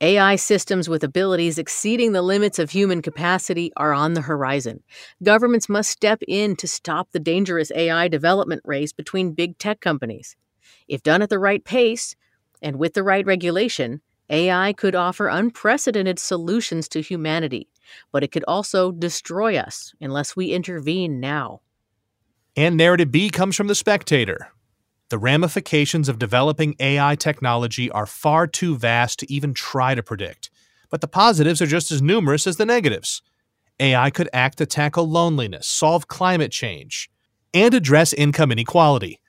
AI 0.00 0.34
systems 0.34 0.88
with 0.88 1.04
abilities 1.04 1.58
exceeding 1.58 2.10
the 2.10 2.22
limits 2.22 2.58
of 2.58 2.70
human 2.70 3.02
capacity 3.02 3.72
are 3.76 3.92
on 3.92 4.14
the 4.14 4.22
horizon. 4.22 4.82
Governments 5.22 5.68
must 5.68 5.90
step 5.90 6.20
in 6.26 6.56
to 6.56 6.66
stop 6.66 7.12
the 7.12 7.20
dangerous 7.20 7.70
AI 7.76 8.08
development 8.08 8.62
race 8.64 8.92
between 8.92 9.34
big 9.34 9.58
tech 9.58 9.80
companies. 9.80 10.34
If 10.88 11.02
done 11.02 11.22
at 11.22 11.30
the 11.30 11.38
right 11.38 11.64
pace 11.64 12.14
and 12.60 12.76
with 12.76 12.94
the 12.94 13.02
right 13.02 13.24
regulation, 13.26 14.00
AI 14.30 14.72
could 14.72 14.94
offer 14.94 15.28
unprecedented 15.28 16.18
solutions 16.18 16.88
to 16.88 17.02
humanity, 17.02 17.68
but 18.12 18.22
it 18.22 18.32
could 18.32 18.44
also 18.48 18.92
destroy 18.92 19.56
us 19.56 19.94
unless 20.00 20.36
we 20.36 20.52
intervene 20.52 21.20
now. 21.20 21.60
And 22.56 22.76
narrative 22.76 23.10
B 23.10 23.30
comes 23.30 23.56
from 23.56 23.66
The 23.66 23.74
Spectator. 23.74 24.52
The 25.08 25.18
ramifications 25.18 26.08
of 26.08 26.18
developing 26.18 26.76
AI 26.80 27.16
technology 27.16 27.90
are 27.90 28.06
far 28.06 28.46
too 28.46 28.76
vast 28.76 29.18
to 29.20 29.32
even 29.32 29.54
try 29.54 29.94
to 29.94 30.02
predict, 30.02 30.50
but 30.90 31.00
the 31.00 31.08
positives 31.08 31.60
are 31.60 31.66
just 31.66 31.90
as 31.90 32.00
numerous 32.00 32.46
as 32.46 32.56
the 32.56 32.66
negatives. 32.66 33.22
AI 33.80 34.10
could 34.10 34.28
act 34.32 34.58
to 34.58 34.66
tackle 34.66 35.08
loneliness, 35.08 35.66
solve 35.66 36.08
climate 36.08 36.52
change, 36.52 37.10
and 37.54 37.74
address 37.74 38.12
income 38.12 38.52
inequality. 38.52 39.20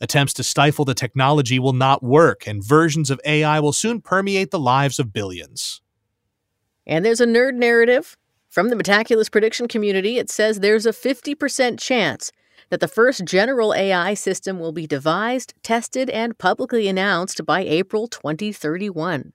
Attempts 0.00 0.32
to 0.34 0.42
stifle 0.42 0.84
the 0.84 0.94
technology 0.94 1.58
will 1.58 1.74
not 1.74 2.02
work, 2.02 2.46
and 2.46 2.64
versions 2.64 3.10
of 3.10 3.20
AI 3.24 3.60
will 3.60 3.72
soon 3.72 4.00
permeate 4.00 4.50
the 4.50 4.58
lives 4.58 4.98
of 4.98 5.12
billions. 5.12 5.82
And 6.86 7.04
there's 7.04 7.20
a 7.20 7.26
nerd 7.26 7.54
narrative. 7.54 8.16
From 8.48 8.68
the 8.68 8.76
Metaculus 8.76 9.30
prediction 9.30 9.68
community, 9.68 10.18
it 10.18 10.30
says 10.30 10.58
there's 10.58 10.86
a 10.86 10.90
50% 10.90 11.78
chance 11.78 12.32
that 12.70 12.80
the 12.80 12.88
first 12.88 13.24
general 13.24 13.74
AI 13.74 14.14
system 14.14 14.58
will 14.58 14.72
be 14.72 14.86
devised, 14.86 15.54
tested, 15.62 16.08
and 16.10 16.38
publicly 16.38 16.88
announced 16.88 17.44
by 17.44 17.60
April 17.60 18.08
2031. 18.08 19.32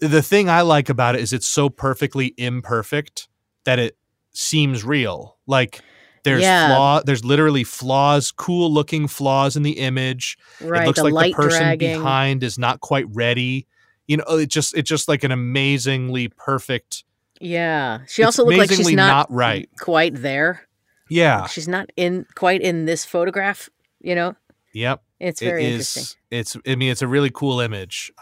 The 0.00 0.22
thing 0.22 0.48
I 0.48 0.62
like 0.62 0.88
about 0.88 1.14
it 1.14 1.20
is 1.20 1.32
it's 1.32 1.46
so 1.46 1.68
perfectly 1.68 2.34
imperfect 2.36 3.28
that 3.64 3.78
it 3.78 3.96
seems 4.32 4.84
real. 4.84 5.36
Like 5.46 5.82
there's 6.24 6.42
yeah. 6.42 6.68
flaw 6.68 7.00
there's 7.02 7.24
literally 7.24 7.64
flaws, 7.64 8.30
cool 8.30 8.72
looking 8.72 9.08
flaws 9.08 9.56
in 9.56 9.62
the 9.62 9.78
image. 9.78 10.38
Right, 10.60 10.84
it 10.84 10.86
looks 10.86 11.00
the 11.00 11.08
like 11.08 11.32
the 11.32 11.42
person 11.42 11.62
dragging. 11.62 11.98
behind 11.98 12.42
is 12.42 12.58
not 12.58 12.80
quite 12.80 13.06
ready. 13.10 13.66
You 14.06 14.18
know, 14.18 14.24
it 14.28 14.48
just 14.48 14.76
it's 14.76 14.88
just 14.88 15.08
like 15.08 15.24
an 15.24 15.32
amazingly 15.32 16.28
perfect 16.28 17.04
yeah. 17.40 18.00
She 18.06 18.22
also 18.22 18.44
looks 18.44 18.58
like 18.58 18.70
she's 18.70 18.92
not, 18.92 19.08
not 19.08 19.32
right. 19.32 19.68
quite 19.80 20.14
there. 20.14 20.68
Yeah. 21.08 21.46
She's 21.46 21.66
not 21.66 21.90
in 21.96 22.26
quite 22.36 22.60
in 22.60 22.84
this 22.84 23.04
photograph, 23.04 23.68
you 24.00 24.14
know? 24.14 24.36
Yep. 24.74 25.02
It's 25.18 25.40
very 25.40 25.64
it 25.64 25.72
is, 25.72 25.96
interesting. 25.96 26.20
It's 26.30 26.56
I 26.66 26.76
mean 26.76 26.92
it's 26.92 27.02
a 27.02 27.08
really 27.08 27.30
cool 27.30 27.60
image. 27.60 28.12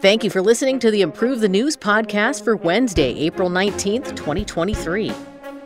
Thank 0.00 0.22
you 0.22 0.30
for 0.30 0.40
listening 0.40 0.78
to 0.78 0.92
the 0.92 1.02
Improve 1.02 1.40
the 1.40 1.48
News 1.48 1.76
podcast 1.76 2.44
for 2.44 2.54
Wednesday, 2.54 3.18
April 3.18 3.50
19th, 3.50 4.14
2023. 4.14 5.10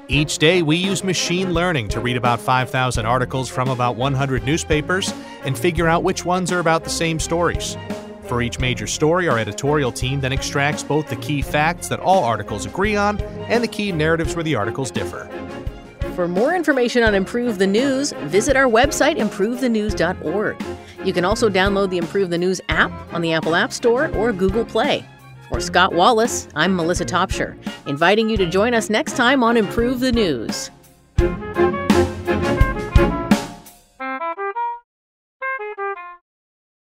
Each 0.09 0.39
day, 0.39 0.63
we 0.63 0.77
use 0.77 1.05
machine 1.05 1.53
learning 1.53 1.89
to 1.89 2.01
read 2.01 2.17
about 2.17 2.41
5,000 2.41 3.05
articles 3.05 3.51
from 3.51 3.69
about 3.69 3.97
100 3.97 4.43
newspapers 4.47 5.13
and 5.45 5.59
figure 5.59 5.87
out 5.87 6.03
which 6.03 6.25
ones 6.25 6.51
are 6.51 6.61
about 6.61 6.83
the 6.83 6.89
same 6.89 7.21
stories. 7.21 7.77
For 8.25 8.41
each 8.41 8.59
major 8.59 8.87
story, 8.87 9.29
our 9.29 9.39
editorial 9.39 9.93
team 9.93 10.23
then 10.23 10.33
extracts 10.33 10.83
both 10.83 11.11
the 11.11 11.17
key 11.17 11.43
facts 11.43 11.89
that 11.89 12.01
all 12.01 12.25
articles 12.25 12.65
agree 12.65 12.97
on 12.97 13.21
and 13.51 13.63
the 13.63 13.69
key 13.69 13.93
narratives 13.93 14.35
where 14.35 14.45
the 14.45 14.55
articles 14.55 14.91
differ. 14.91 15.29
For 16.15 16.27
more 16.27 16.55
information 16.55 17.03
on 17.03 17.15
Improve 17.15 17.59
the 17.59 17.67
News, 17.67 18.13
visit 18.13 18.57
our 18.57 18.67
website, 18.67 19.19
improvethenews.org. 19.19 20.57
You 21.05 21.13
can 21.13 21.25
also 21.25 21.49
download 21.49 21.91
the 21.91 21.99
Improve 21.99 22.31
the 22.31 22.39
News 22.39 22.61
app 22.69 22.93
on 23.13 23.23
the 23.23 23.33
Apple 23.33 23.57
App 23.57 23.73
Store 23.73 24.09
or 24.15 24.33
Google 24.33 24.65
Play. 24.65 25.05
For 25.49 25.61
Scott 25.61 25.93
Wallace, 25.93 26.49
I'm 26.55 26.77
Melissa 26.77 27.05
Topshire, 27.05 27.57
inviting 27.87 28.31
you 28.31 28.37
to 28.37 28.47
join 28.47 28.73
us 28.73 28.89
next 28.89 29.17
time 29.17 29.43
on 29.43 29.57
Improve 29.57 30.01
the 30.01 30.13
News. 30.13 30.71